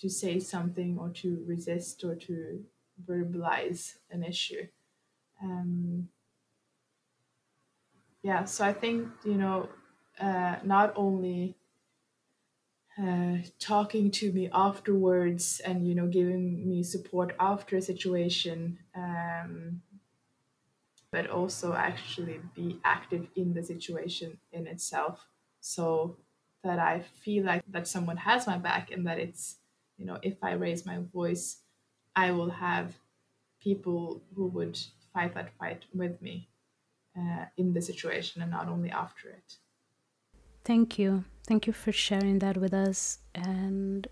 to 0.00 0.08
say 0.08 0.38
something 0.38 0.96
or 0.96 1.08
to 1.08 1.42
resist 1.44 2.04
or 2.04 2.14
to 2.14 2.64
verbalize 3.04 3.96
an 4.12 4.22
issue. 4.22 4.64
Um, 5.42 6.08
yeah, 8.22 8.44
so 8.44 8.64
I 8.64 8.72
think 8.72 9.08
you 9.24 9.34
know 9.34 9.68
uh, 10.20 10.56
not 10.64 10.92
only 10.96 11.56
uh, 13.00 13.38
talking 13.60 14.10
to 14.10 14.32
me 14.32 14.50
afterwards 14.52 15.60
and 15.60 15.86
you 15.86 15.94
know 15.94 16.06
giving 16.08 16.68
me 16.68 16.82
support 16.82 17.34
after 17.38 17.76
a 17.76 17.82
situation 17.82 18.78
um, 18.94 19.80
but 21.10 21.28
also 21.30 21.72
actually 21.74 22.40
be 22.54 22.80
active 22.84 23.28
in 23.36 23.54
the 23.54 23.62
situation 23.62 24.38
in 24.52 24.66
itself. 24.66 25.26
So 25.60 26.16
that 26.64 26.80
i 26.80 26.98
feel 27.00 27.44
like 27.44 27.62
that 27.68 27.86
someone 27.86 28.16
has 28.16 28.44
my 28.46 28.58
back 28.58 28.90
and 28.90 29.06
that 29.06 29.16
it's 29.20 29.58
you 29.96 30.04
know 30.04 30.18
if 30.22 30.42
i 30.42 30.50
raise 30.52 30.84
my 30.84 30.98
voice 31.14 31.62
i 32.16 32.32
will 32.32 32.50
have 32.50 32.96
people 33.60 34.20
who 34.34 34.46
would 34.48 34.76
fight 35.14 35.34
that 35.34 35.52
fight 35.58 35.84
with 35.94 36.20
me 36.20 36.48
uh, 37.18 37.44
in 37.56 37.72
the 37.72 37.82
situation 37.82 38.42
and 38.42 38.50
not 38.50 38.68
only 38.68 38.90
after 38.90 39.28
it 39.28 39.48
thank 40.64 40.98
you 40.98 41.24
thank 41.46 41.66
you 41.66 41.72
for 41.72 41.92
sharing 41.92 42.38
that 42.38 42.56
with 42.56 42.74
us 42.74 43.18
and 43.34 44.06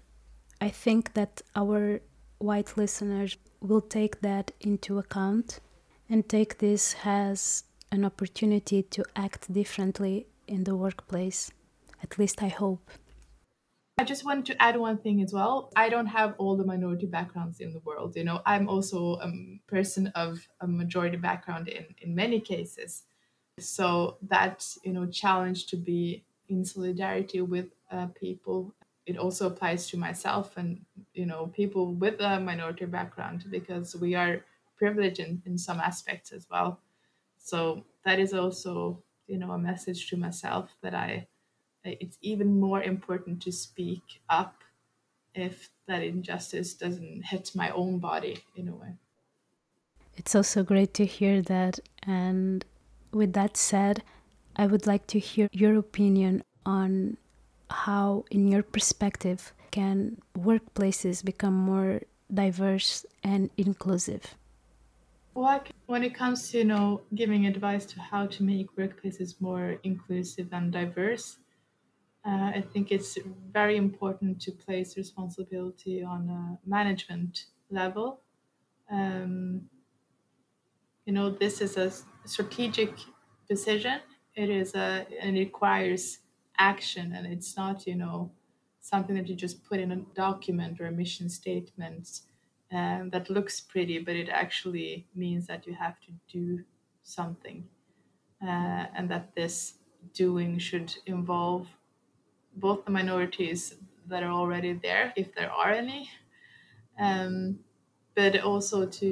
i 0.60 0.68
think 0.68 1.14
that 1.14 1.42
our 1.54 2.00
white 2.38 2.76
listeners 2.76 3.36
will 3.60 3.80
take 3.80 4.20
that 4.20 4.50
into 4.60 4.98
account 4.98 5.60
and 6.08 6.28
take 6.28 6.58
this 6.58 6.96
as 7.04 7.64
an 7.90 8.04
opportunity 8.04 8.82
to 8.82 9.04
act 9.14 9.52
differently 9.52 10.26
in 10.46 10.64
the 10.64 10.76
workplace. 10.76 11.50
At 12.02 12.18
least 12.18 12.42
I 12.42 12.48
hope. 12.48 12.90
I 13.98 14.04
just 14.04 14.26
wanted 14.26 14.44
to 14.46 14.62
add 14.62 14.76
one 14.76 14.98
thing 14.98 15.22
as 15.22 15.32
well. 15.32 15.72
I 15.74 15.88
don't 15.88 16.06
have 16.06 16.34
all 16.36 16.54
the 16.54 16.64
minority 16.64 17.06
backgrounds 17.06 17.60
in 17.60 17.72
the 17.72 17.78
world. 17.78 18.14
You 18.14 18.24
know, 18.24 18.42
I'm 18.44 18.68
also 18.68 19.14
a 19.22 19.32
person 19.66 20.08
of 20.08 20.46
a 20.60 20.66
majority 20.66 21.16
background 21.16 21.68
in, 21.68 21.86
in 22.02 22.14
many 22.14 22.38
cases. 22.38 23.04
So 23.58 24.18
that, 24.28 24.66
you 24.84 24.92
know, 24.92 25.06
challenge 25.06 25.66
to 25.68 25.76
be 25.76 26.24
in 26.50 26.62
solidarity 26.62 27.40
with 27.40 27.68
uh, 27.90 28.08
people, 28.08 28.74
it 29.06 29.16
also 29.16 29.46
applies 29.46 29.88
to 29.88 29.96
myself 29.96 30.58
and, 30.58 30.84
you 31.14 31.24
know, 31.24 31.46
people 31.46 31.94
with 31.94 32.20
a 32.20 32.38
minority 32.38 32.84
background 32.84 33.46
because 33.50 33.96
we 33.96 34.14
are 34.14 34.44
privileged 34.76 35.20
in, 35.20 35.40
in 35.46 35.56
some 35.56 35.80
aspects 35.80 36.32
as 36.32 36.46
well. 36.50 36.80
So 37.38 37.82
that 38.04 38.18
is 38.20 38.34
also, 38.34 39.02
you 39.26 39.38
know, 39.38 39.52
a 39.52 39.58
message 39.58 40.10
to 40.10 40.18
myself 40.18 40.76
that 40.82 40.94
I 40.94 41.26
it's 41.86 42.18
even 42.20 42.60
more 42.60 42.82
important 42.82 43.42
to 43.42 43.52
speak 43.52 44.20
up 44.28 44.62
if 45.34 45.70
that 45.86 46.02
injustice 46.02 46.74
doesn't 46.74 47.22
hit 47.24 47.50
my 47.54 47.70
own 47.70 47.98
body 47.98 48.38
in 48.56 48.68
a 48.68 48.74
way. 48.74 48.94
It's 50.16 50.34
also 50.34 50.62
great 50.62 50.94
to 50.94 51.04
hear 51.04 51.42
that. 51.42 51.78
And 52.02 52.64
with 53.12 53.34
that 53.34 53.56
said, 53.56 54.02
I 54.56 54.66
would 54.66 54.86
like 54.86 55.06
to 55.08 55.18
hear 55.18 55.48
your 55.52 55.76
opinion 55.76 56.42
on 56.64 57.18
how, 57.70 58.24
in 58.30 58.48
your 58.48 58.62
perspective, 58.62 59.52
can 59.70 60.22
workplaces 60.36 61.22
become 61.22 61.54
more 61.54 62.00
diverse 62.32 63.04
and 63.22 63.50
inclusive? 63.56 64.34
Like 65.34 65.72
when 65.84 66.02
it 66.02 66.14
comes 66.14 66.50
to 66.50 66.58
you 66.58 66.64
know 66.64 67.02
giving 67.14 67.46
advice 67.46 67.84
to 67.86 68.00
how 68.00 68.26
to 68.26 68.42
make 68.42 68.74
workplaces 68.76 69.38
more 69.38 69.78
inclusive 69.82 70.48
and 70.52 70.72
diverse, 70.72 71.38
uh, 72.26 72.52
I 72.56 72.60
think 72.62 72.90
it's 72.92 73.18
very 73.52 73.76
important 73.76 74.40
to 74.42 74.52
place 74.52 74.96
responsibility 74.96 76.02
on 76.02 76.28
a 76.30 76.58
management 76.68 77.46
level. 77.70 78.22
Um, 78.90 79.70
you 81.04 81.12
know, 81.12 81.30
this 81.30 81.60
is 81.60 81.76
a 81.76 81.90
strategic 82.26 82.90
decision. 83.48 84.00
It 84.34 84.50
is 84.50 84.74
a 84.74 85.06
and 85.20 85.36
requires 85.36 86.18
action, 86.58 87.12
and 87.12 87.26
it's 87.26 87.56
not 87.56 87.86
you 87.86 87.94
know 87.94 88.32
something 88.80 89.14
that 89.16 89.28
you 89.28 89.34
just 89.34 89.64
put 89.64 89.80
in 89.80 89.92
a 89.92 89.96
document 89.96 90.80
or 90.80 90.86
a 90.86 90.92
mission 90.92 91.28
statement 91.28 92.20
um, 92.72 93.10
that 93.10 93.30
looks 93.30 93.60
pretty, 93.60 93.98
but 93.98 94.14
it 94.16 94.28
actually 94.28 95.08
means 95.14 95.46
that 95.46 95.66
you 95.66 95.74
have 95.74 95.98
to 96.00 96.12
do 96.28 96.64
something, 97.02 97.68
uh, 98.42 98.86
and 98.94 99.10
that 99.10 99.34
this 99.34 99.78
doing 100.12 100.58
should 100.58 100.96
involve 101.06 101.78
both 102.56 102.84
the 102.84 102.90
minorities 102.90 103.74
that 104.08 104.22
are 104.22 104.30
already 104.32 104.72
there, 104.74 105.12
if 105.16 105.34
there 105.34 105.50
are 105.50 105.70
any, 105.70 106.10
um, 106.98 107.58
but 108.14 108.40
also 108.40 108.86
to 108.86 109.08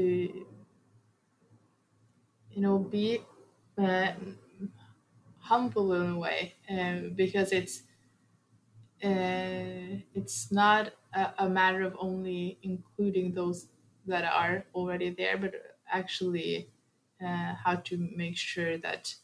you 2.50 2.60
know 2.62 2.78
be 2.78 3.20
uh, 3.78 4.12
humble 5.38 5.92
in 5.94 6.10
a 6.10 6.18
way, 6.18 6.54
um, 6.70 7.12
because 7.14 7.52
it's 7.52 7.82
uh, 9.04 10.00
it's 10.14 10.50
not 10.50 10.92
a, 11.12 11.32
a, 11.38 11.48
matter 11.48 11.82
of 11.82 11.94
only 11.98 12.58
including 12.62 13.34
those 13.34 13.66
that 14.06 14.24
are 14.24 14.64
already 14.74 15.10
there, 15.10 15.36
but 15.36 15.52
actually 15.92 16.70
uh, 17.22 17.54
how 17.62 17.74
to 17.76 18.08
make 18.16 18.36
sure 18.36 18.78
that 18.78 19.14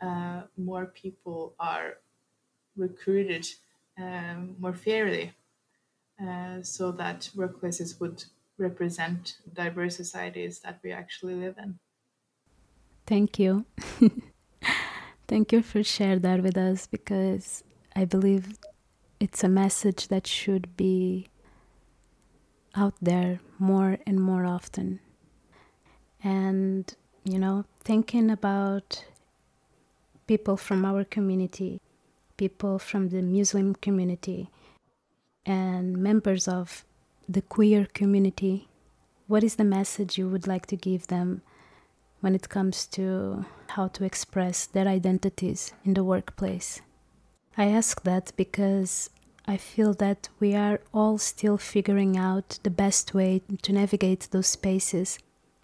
uh, 0.00 0.42
more 0.56 0.86
people 0.86 1.54
are 1.60 1.98
recruited 2.76 3.46
um, 3.98 4.56
more 4.58 4.74
fairly 4.74 5.34
uh, 6.22 6.62
so 6.62 6.92
that 6.92 7.30
workplaces 7.36 8.00
would 8.00 8.24
represent 8.58 9.38
diverse 9.52 9.96
societies 9.96 10.60
that 10.60 10.80
we 10.82 10.92
actually 10.92 11.34
live 11.34 11.56
in. 11.58 11.78
Thank 13.06 13.38
you. 13.38 13.66
Thank 15.28 15.52
you 15.52 15.62
for 15.62 15.82
sharing 15.82 16.20
that 16.20 16.42
with 16.42 16.56
us 16.56 16.86
because 16.86 17.64
I 17.94 18.04
believe 18.04 18.58
it's 19.20 19.42
a 19.44 19.48
message 19.48 20.08
that 20.08 20.26
should 20.26 20.76
be 20.76 21.28
out 22.74 22.94
there 23.00 23.40
more 23.58 23.98
and 24.06 24.20
more 24.20 24.44
often. 24.44 25.00
And, 26.22 26.94
you 27.24 27.38
know, 27.38 27.64
thinking 27.80 28.30
about 28.30 29.04
people 30.26 30.56
from 30.56 30.84
our 30.84 31.04
community, 31.04 31.80
people 32.36 32.78
from 32.78 33.08
the 33.08 33.22
Muslim 33.22 33.74
community, 33.74 34.50
and 35.44 35.96
members 35.96 36.48
of 36.48 36.84
the 37.28 37.42
queer 37.42 37.86
community, 37.92 38.68
what 39.26 39.42
is 39.42 39.56
the 39.56 39.64
message 39.64 40.18
you 40.18 40.28
would 40.28 40.46
like 40.46 40.66
to 40.66 40.76
give 40.76 41.06
them 41.08 41.42
when 42.20 42.34
it 42.34 42.48
comes 42.48 42.86
to 42.86 43.44
how 43.68 43.88
to 43.88 44.04
express 44.04 44.66
their 44.66 44.86
identities 44.86 45.72
in 45.84 45.94
the 45.94 46.04
workplace? 46.04 46.80
I 47.56 47.66
ask 47.66 48.02
that 48.02 48.32
because 48.36 49.10
I 49.46 49.56
feel 49.56 49.94
that 49.94 50.28
we 50.40 50.54
are 50.54 50.80
all 50.92 51.18
still 51.18 51.56
figuring 51.56 52.16
out 52.16 52.58
the 52.62 52.70
best 52.70 53.14
way 53.14 53.42
to 53.62 53.72
navigate 53.72 54.28
those 54.30 54.48
spaces. 54.48 55.18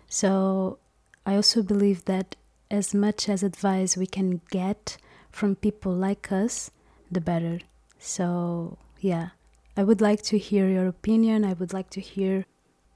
So 0.09 0.79
I 1.27 1.37
also 1.37 1.63
believe 1.63 2.05
that 2.07 2.37
as 2.71 2.95
much 2.95 3.29
as 3.29 3.43
advice 3.43 3.97
we 3.97 4.07
can 4.07 4.41
get 4.51 4.97
from 5.33 5.57
people 5.57 5.93
like 5.93 6.31
us, 6.31 6.71
the 7.11 7.21
better. 7.21 7.61
So, 7.99 8.79
yeah, 9.01 9.31
I 9.77 9.85
would 9.85 10.01
like 10.01 10.23
to 10.31 10.39
hear 10.39 10.69
your 10.69 10.87
opinion. 10.87 11.45
I 11.45 11.55
would 11.55 11.73
like 11.73 11.91
to 11.91 12.01
hear 12.01 12.47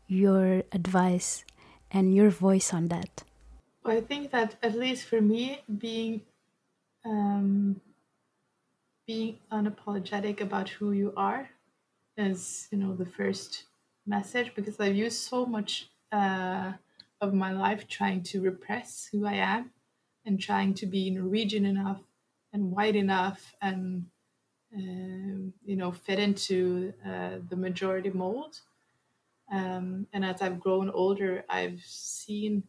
your 0.06 0.62
advice 0.72 1.44
and 1.90 2.14
your 2.14 2.30
voice 2.30 2.72
on 2.72 2.88
that. 2.88 3.24
I 3.84 4.00
think 4.02 4.32
that 4.32 4.56
at 4.62 4.74
least 4.74 5.06
for 5.06 5.20
me, 5.20 5.62
being 5.78 6.22
um, 7.04 7.80
being 9.06 9.38
unapologetic 9.52 10.40
about 10.40 10.68
who 10.68 10.92
you 10.92 11.12
are 11.16 11.50
is 12.16 12.68
you 12.70 12.78
know 12.78 12.94
the 12.94 13.06
first 13.06 13.64
message 14.06 14.54
because 14.54 14.80
i've 14.80 14.96
used 14.96 15.18
so 15.18 15.46
much 15.46 15.90
uh, 16.12 16.72
of 17.20 17.34
my 17.34 17.52
life 17.52 17.88
trying 17.88 18.22
to 18.22 18.40
repress 18.40 19.08
who 19.12 19.26
i 19.26 19.34
am 19.34 19.72
and 20.24 20.40
trying 20.40 20.74
to 20.74 20.86
be 20.86 21.10
norwegian 21.10 21.64
enough 21.66 22.02
and 22.56 22.72
white 22.72 22.96
enough 22.96 23.54
and 23.62 24.06
uh, 24.76 25.38
you 25.64 25.76
know 25.76 25.92
fit 25.92 26.18
into 26.20 26.92
uh, 27.06 27.38
the 27.50 27.56
majority 27.56 28.10
mold 28.10 28.56
Um, 29.52 30.06
and 30.12 30.24
as 30.24 30.42
I've 30.42 30.60
grown 30.60 30.90
older, 30.90 31.44
I've 31.48 31.82
seen 31.84 32.64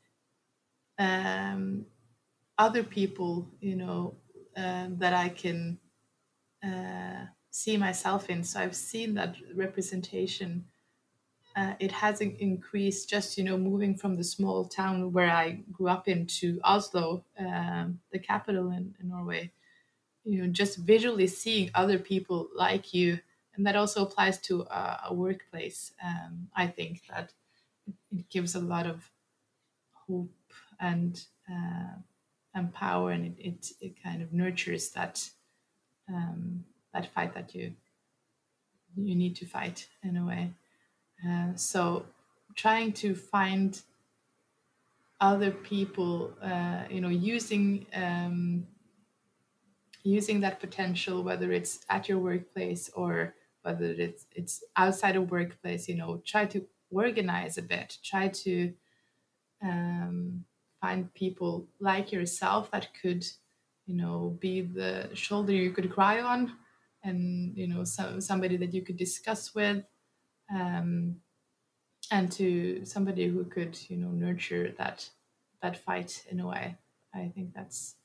um, 1.00 1.86
other 2.58 2.84
people, 2.84 3.48
you 3.62 3.76
know, 3.76 4.16
uh, 4.58 4.88
that 5.00 5.14
I 5.14 5.30
can 5.30 5.80
uh, 6.66 7.26
see 7.52 7.78
myself 7.78 8.30
in. 8.30 8.44
So 8.44 8.62
I've 8.62 8.76
seen 8.76 9.16
that 9.16 9.36
representation. 9.56 10.66
Uh, 11.56 11.74
it 11.80 11.92
has 11.92 12.22
increased 12.22 13.10
just, 13.10 13.38
you 13.38 13.44
know, 13.44 13.58
moving 13.58 13.96
from 13.98 14.16
the 14.18 14.24
small 14.24 14.66
town 14.66 15.14
where 15.14 15.32
I 15.32 15.64
grew 15.72 15.90
up 15.90 16.08
into 16.08 16.60
Oslo, 16.64 17.26
um, 17.40 18.00
the 18.12 18.20
capital 18.20 18.72
in, 18.72 18.96
in 19.02 19.10
Norway. 19.10 19.52
You 20.28 20.44
know, 20.44 20.48
just 20.52 20.78
visually 20.80 21.28
seeing 21.28 21.72
other 21.76 22.00
people 22.00 22.50
like 22.54 22.94
you 22.94 23.20
and 23.56 23.66
that 23.66 23.76
also 23.76 24.06
applies 24.06 24.40
to 24.42 24.62
a, 24.64 25.02
a 25.10 25.14
workplace. 25.14 25.94
Um, 26.04 26.50
I 26.56 26.68
think 26.68 27.08
that 27.08 27.34
it 28.12 28.30
gives 28.30 28.56
a 28.56 28.62
lot 28.62 28.88
of 28.88 29.12
hope 29.94 30.34
and 30.80 31.28
uh, 31.52 31.96
and 32.54 32.74
power, 32.74 33.12
and 33.12 33.26
it, 33.38 33.40
it, 33.40 33.72
it 33.82 34.04
kind 34.04 34.22
of 34.24 34.34
nurtures 34.34 34.92
that 34.92 35.32
um, 36.10 36.66
that 36.94 37.14
fight 37.14 37.34
that 37.36 37.56
you 37.56 37.76
you 38.96 39.16
need 39.16 39.36
to 39.38 39.46
fight 39.46 39.90
in 40.04 40.18
a 40.18 40.26
way. 40.26 40.54
Uh, 41.28 41.56
so 41.56 42.08
trying 42.56 42.94
to 42.94 43.16
find 43.16 43.84
other 45.20 45.52
people, 45.52 46.36
uh, 46.42 46.86
you 46.90 47.02
know, 47.02 47.10
using 47.10 47.86
um, 47.94 48.68
using 50.08 50.40
that 50.42 50.60
potential, 50.60 51.24
whether 51.24 51.52
it's 51.52 51.86
at 51.90 52.08
your 52.08 52.20
workplace 52.20 52.90
or 52.96 53.36
whether 53.64 53.86
it's 53.86 54.26
it's 54.32 54.64
outside 54.78 55.16
of 55.18 55.30
workplace 55.32 55.90
you 55.90 55.96
know 55.96 56.22
try 56.26 56.46
to 56.46 56.66
organize 56.92 57.58
a 57.58 57.62
bit. 57.62 57.98
Try 58.04 58.30
to 58.30 58.74
um, 59.62 60.46
find 60.82 61.14
people 61.14 61.68
like 61.80 62.12
yourself 62.12 62.72
that 62.72 62.88
could 63.02 63.26
you 63.86 63.96
know 63.96 64.38
be 64.40 64.62
the 64.62 65.10
shoulder 65.14 65.52
you 65.54 65.72
could 65.72 65.92
cry 65.92 66.22
on 66.22 66.54
and 67.04 67.58
you 67.58 67.68
know 67.68 67.84
so, 67.84 68.20
somebody 68.20 68.58
that 68.58 68.74
you 68.74 68.82
could 68.82 68.98
discuss 68.98 69.56
with 69.56 69.84
um, 70.54 71.16
and 72.12 72.32
to 72.32 72.86
somebody 72.86 73.28
who 73.28 73.44
could 73.46 73.78
you 73.90 73.98
know 73.98 74.12
nurture 74.12 74.74
that 74.78 75.10
that 75.62 75.76
fight 75.78 76.26
in 76.30 76.40
a 76.40 76.48
way. 76.48 76.78
I 77.14 77.32
think 77.34 77.54
that's 77.54 77.96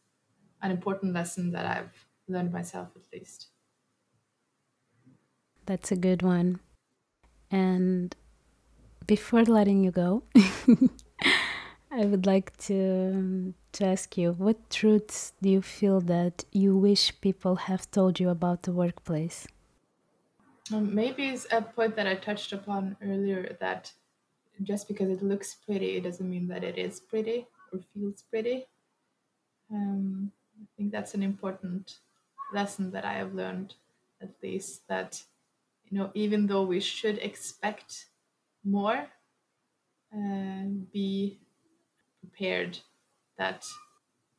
an 0.62 0.70
important 0.70 1.12
lesson 1.12 1.52
that 1.52 1.66
i've 1.66 2.08
learned 2.28 2.52
myself 2.52 2.96
at 2.96 3.02
least 3.12 3.50
that's 5.66 5.92
a 5.92 5.96
good 5.96 6.22
one. 6.22 6.60
And 7.50 8.16
before 9.06 9.44
letting 9.44 9.84
you 9.84 9.92
go, 9.92 10.24
I 11.90 12.06
would 12.06 12.26
like 12.26 12.56
to 12.68 13.54
to 13.72 13.84
ask 13.86 14.16
you 14.18 14.32
what 14.32 14.70
truths 14.70 15.32
do 15.42 15.48
you 15.50 15.62
feel 15.62 16.00
that 16.02 16.44
you 16.52 16.76
wish 16.76 17.20
people 17.20 17.56
have 17.56 17.90
told 17.90 18.20
you 18.20 18.28
about 18.30 18.62
the 18.64 18.72
workplace? 18.72 19.46
Um, 20.72 20.94
maybe 20.94 21.28
it's 21.28 21.46
a 21.52 21.62
point 21.62 21.94
that 21.96 22.06
I 22.06 22.14
touched 22.16 22.52
upon 22.52 22.96
earlier 23.02 23.56
that 23.60 23.92
just 24.62 24.88
because 24.88 25.10
it 25.10 25.22
looks 25.22 25.54
pretty, 25.54 25.96
it 25.96 26.02
doesn't 26.02 26.28
mean 26.28 26.48
that 26.48 26.64
it 26.64 26.78
is 26.78 27.00
pretty 27.00 27.46
or 27.72 27.80
feels 27.80 28.22
pretty. 28.22 28.66
Um, 29.70 30.32
I 30.62 30.66
think 30.76 30.92
that's 30.92 31.14
an 31.14 31.22
important 31.22 32.00
lesson 32.52 32.90
that 32.92 33.04
I 33.04 33.14
have 33.14 33.34
learned, 33.34 33.74
at 34.20 34.42
least 34.42 34.88
that 34.88 35.24
you 35.86 35.98
know, 35.98 36.10
even 36.14 36.46
though 36.46 36.64
we 36.64 36.80
should 36.80 37.18
expect 37.18 38.06
more, 38.64 39.10
uh, 40.14 40.64
be 40.92 41.40
prepared 42.20 42.78
that 43.38 43.66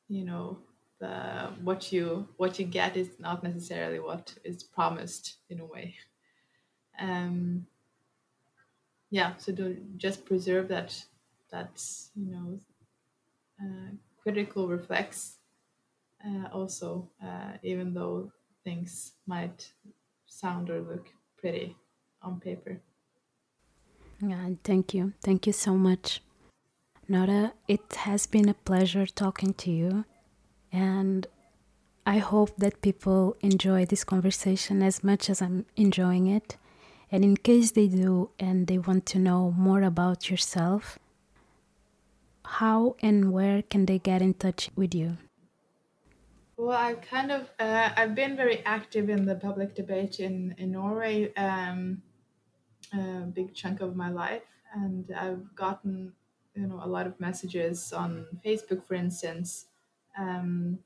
you 0.09 0.25
know 0.25 0.59
the 0.99 1.53
what 1.63 1.91
you 1.91 2.29
what 2.37 2.59
you 2.59 2.65
get 2.65 2.97
is 2.97 3.19
not 3.19 3.43
necessarily 3.43 3.99
what 3.99 4.37
is 4.43 4.63
promised 4.63 5.39
in 5.49 5.59
a 5.59 5.65
way. 5.65 5.97
Um, 6.99 7.67
yeah, 9.09 9.37
so 9.37 9.53
to 9.55 9.75
just 9.97 10.25
preserve 10.25 10.67
that 10.69 11.05
that 11.51 11.83
you 12.15 12.31
know 12.31 12.59
uh, 13.61 13.91
critical 14.21 14.67
reflex 14.67 15.39
uh, 16.25 16.47
also, 16.51 17.09
uh, 17.23 17.53
even 17.63 17.93
though 17.93 18.31
things 18.63 19.13
might 19.27 19.71
sound 20.25 20.69
or 20.69 20.81
look 20.81 21.07
pretty 21.37 21.75
on 22.21 22.39
paper. 22.39 22.81
Yeah, 24.21 24.49
thank 24.63 24.93
you. 24.93 25.13
Thank 25.21 25.47
you 25.47 25.53
so 25.53 25.75
much. 25.75 26.21
Nora, 27.07 27.53
it 27.67 27.93
has 27.95 28.25
been 28.25 28.47
a 28.47 28.53
pleasure 28.53 29.05
talking 29.05 29.53
to 29.55 29.71
you. 29.71 30.05
And 30.71 31.27
I 32.05 32.17
hope 32.19 32.55
that 32.57 32.81
people 32.81 33.35
enjoy 33.41 33.85
this 33.85 34.03
conversation 34.03 34.81
as 34.81 35.03
much 35.03 35.29
as 35.29 35.41
I'm 35.41 35.65
enjoying 35.75 36.27
it. 36.27 36.57
And 37.11 37.23
in 37.23 37.37
case 37.37 37.71
they 37.71 37.87
do 37.87 38.31
and 38.39 38.67
they 38.67 38.77
want 38.77 39.05
to 39.07 39.19
know 39.19 39.51
more 39.51 39.83
about 39.83 40.29
yourself, 40.29 40.97
how 42.45 42.95
and 43.01 43.31
where 43.31 43.61
can 43.61 43.85
they 43.85 43.99
get 43.99 44.21
in 44.21 44.33
touch 44.33 44.69
with 44.75 44.95
you? 44.95 45.17
Well, 46.57 46.77
I've 46.77 47.01
kind 47.01 47.31
of 47.31 47.49
uh, 47.59 47.91
I've 47.95 48.15
been 48.15 48.35
very 48.35 48.59
active 48.65 49.09
in 49.09 49.25
the 49.25 49.35
public 49.35 49.73
debate 49.75 50.19
in 50.19 50.53
in 50.57 50.71
Norway 50.71 51.33
um, 51.35 52.01
a 52.93 53.25
big 53.33 53.53
chunk 53.55 53.81
of 53.81 53.95
my 53.95 54.09
life, 54.09 54.43
and 54.73 55.11
I've 55.17 55.55
gotten 55.55 56.13
you 56.55 56.67
know 56.67 56.79
a 56.83 56.87
lot 56.87 57.07
of 57.07 57.19
messages 57.19 57.93
on 57.93 58.27
Facebook, 58.45 58.83
for 58.85 58.95
instance, 58.95 59.67
um, 60.17 60.79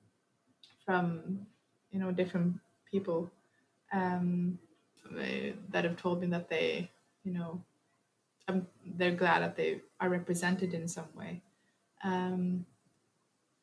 from 0.86 1.46
you 1.92 2.00
know 2.00 2.12
different 2.12 2.60
people 2.92 3.30
um, 3.94 4.60
that 5.70 5.84
have 5.84 5.98
told 5.98 6.22
me 6.22 6.28
that 6.28 6.50
they 6.50 6.90
you 7.24 7.34
know 7.34 7.62
I'm, 8.48 8.68
they're 8.86 9.16
glad 9.16 9.42
that 9.42 9.56
they 9.58 9.82
are 10.00 10.10
represented 10.10 10.74
in 10.74 10.88
some 10.88 11.10
way. 11.16 11.42
Um, 12.04 12.66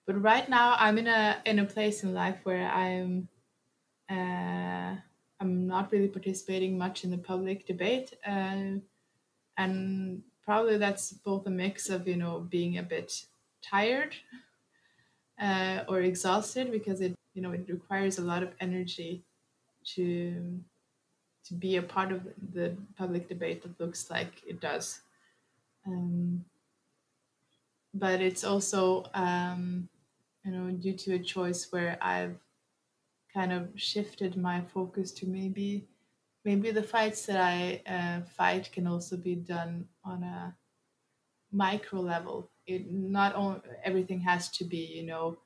but 0.06 0.20
right 0.20 0.48
now 0.48 0.76
i'm 0.78 0.98
in 0.98 1.06
a 1.06 1.40
in 1.46 1.58
a 1.58 1.64
place 1.64 2.02
in 2.02 2.14
life 2.14 2.38
where 2.44 2.68
i'm 2.70 3.28
uh, 4.10 4.94
i'm 5.40 5.66
not 5.66 5.90
really 5.92 6.08
participating 6.08 6.76
much 6.78 7.04
in 7.04 7.10
the 7.10 7.18
public 7.18 7.66
debate 7.66 8.14
uh, 8.26 8.72
and 9.56 10.22
probably 10.44 10.76
that's 10.78 11.12
both 11.12 11.46
a 11.46 11.50
mix 11.50 11.88
of 11.88 12.06
you 12.06 12.16
know 12.16 12.40
being 12.40 12.78
a 12.78 12.82
bit 12.82 13.24
tired 13.62 14.14
uh, 15.40 15.84
or 15.88 16.00
exhausted 16.00 16.70
because 16.70 17.00
it 17.00 17.14
you 17.34 17.42
know 17.42 17.52
it 17.52 17.66
requires 17.68 18.18
a 18.18 18.22
lot 18.22 18.42
of 18.42 18.52
energy 18.60 19.24
to 19.84 20.60
to 21.44 21.54
be 21.54 21.76
a 21.76 21.82
part 21.82 22.10
of 22.12 22.26
the 22.54 22.76
public 22.96 23.28
debate 23.28 23.62
that 23.62 23.78
looks 23.78 24.10
like 24.10 24.42
it 24.46 24.60
does. 24.60 25.00
Um, 25.86 26.44
but 27.92 28.20
it's 28.20 28.44
also 28.44 29.04
um, 29.14 29.88
you 30.44 30.50
know, 30.52 30.70
due 30.72 30.94
to 30.94 31.14
a 31.14 31.18
choice 31.18 31.70
where 31.72 31.98
I've 32.02 32.38
kind 33.32 33.52
of 33.52 33.70
shifted 33.80 34.36
my 34.36 34.62
focus 34.62 35.12
to 35.12 35.26
maybe 35.26 35.88
maybe 36.44 36.70
the 36.70 36.82
fights 36.82 37.26
that 37.26 37.40
I 37.40 37.82
uh, 37.86 38.22
fight 38.24 38.70
can 38.72 38.86
also 38.86 39.16
be 39.16 39.34
done 39.36 39.88
on 40.04 40.22
a 40.22 40.56
micro 41.52 42.00
level. 42.00 42.50
It 42.66 42.90
not 42.90 43.34
only 43.34 43.60
everything 43.84 44.20
has 44.20 44.50
to 44.52 44.64
be 44.64 44.78
you 44.78 45.02
know 45.04 45.38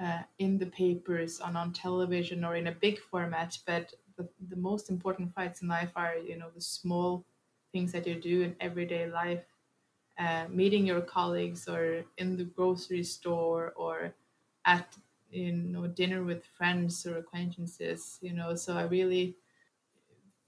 uh, 0.00 0.22
in 0.38 0.58
the 0.58 0.66
papers 0.66 1.40
on 1.40 1.56
on 1.56 1.72
television 1.72 2.44
or 2.44 2.56
in 2.56 2.66
a 2.68 2.72
big 2.72 2.98
format, 2.98 3.58
but 3.66 3.94
the, 4.16 4.28
the 4.48 4.56
most 4.56 4.90
important 4.90 5.34
fights 5.34 5.62
in 5.62 5.68
life 5.68 5.92
are 5.96 6.16
you 6.16 6.36
know 6.36 6.50
the 6.50 6.60
small 6.60 7.24
things 7.72 7.92
that 7.92 8.06
you 8.06 8.20
do 8.20 8.42
in 8.42 8.56
everyday 8.60 9.08
life, 9.10 9.44
uh, 10.18 10.46
meeting 10.50 10.86
your 10.86 11.00
colleagues 11.02 11.68
or 11.68 12.04
in 12.18 12.36
the 12.36 12.44
grocery 12.44 13.02
store 13.04 13.72
or 13.76 14.14
at 14.64 14.96
you 15.30 15.52
know 15.52 15.86
dinner 15.86 16.24
with 16.24 16.44
friends 16.44 17.06
or 17.06 17.18
acquaintances 17.18 18.18
you 18.22 18.32
know 18.32 18.54
so 18.54 18.76
i 18.76 18.82
really 18.82 19.38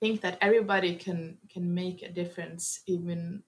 think 0.00 0.20
that 0.20 0.38
everybody 0.40 0.96
can 0.96 1.38
can 1.48 1.72
make 1.74 2.02
a 2.02 2.10
difference 2.10 2.82
even 2.86 3.44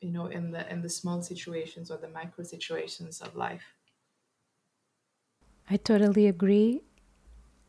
you 0.00 0.10
know 0.10 0.26
in 0.26 0.50
the 0.50 0.70
in 0.72 0.82
the 0.82 0.88
small 0.88 1.22
situations 1.22 1.90
or 1.90 1.96
the 1.98 2.08
micro 2.08 2.44
situations 2.44 3.20
of 3.20 3.34
life. 3.34 3.76
I 5.68 5.76
totally 5.76 6.26
agree. 6.26 6.82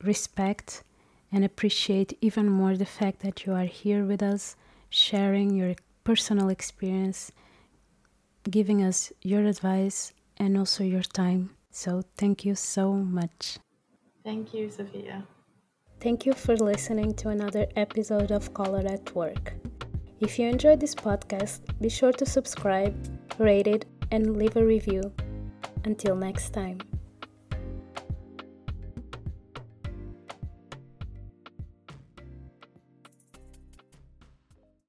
Respect 0.02 0.84
and 1.32 1.46
appreciate 1.46 2.18
even 2.22 2.50
more 2.50 2.78
the 2.78 2.86
fact 2.86 3.22
that 3.22 3.46
you 3.46 3.54
are 3.54 3.66
here 3.66 4.06
with 4.06 4.24
us 4.24 4.56
sharing 4.90 5.56
your 5.56 5.76
personal 6.06 6.50
experience 6.50 7.32
giving 8.50 8.82
us 8.84 9.12
your 9.22 9.46
advice 9.46 10.14
and 10.38 10.58
also 10.58 10.84
your 10.84 11.02
time 11.04 11.56
so 11.78 12.02
thank 12.18 12.44
you 12.44 12.56
so 12.56 12.92
much. 12.92 13.60
Thank 14.24 14.54
you, 14.54 14.70
Sofia. 14.70 15.24
Thank 16.00 16.26
you 16.26 16.34
for 16.34 16.58
listening 16.58 17.14
to 17.22 17.30
another 17.30 17.68
episode 17.76 18.32
of 18.32 18.52
Colour 18.54 18.84
at 18.88 19.14
Work. 19.14 19.54
If 20.20 20.40
you 20.40 20.48
enjoyed 20.48 20.80
this 20.80 20.96
podcast, 20.96 21.60
be 21.80 21.90
sure 21.90 22.12
to 22.14 22.26
subscribe, 22.26 22.96
rate 23.38 23.68
it, 23.68 23.86
and 24.12 24.38
leave 24.38 24.58
a 24.58 24.66
review. 24.66 25.14
Until 25.86 26.16
next 26.16 26.50
time. 26.50 26.80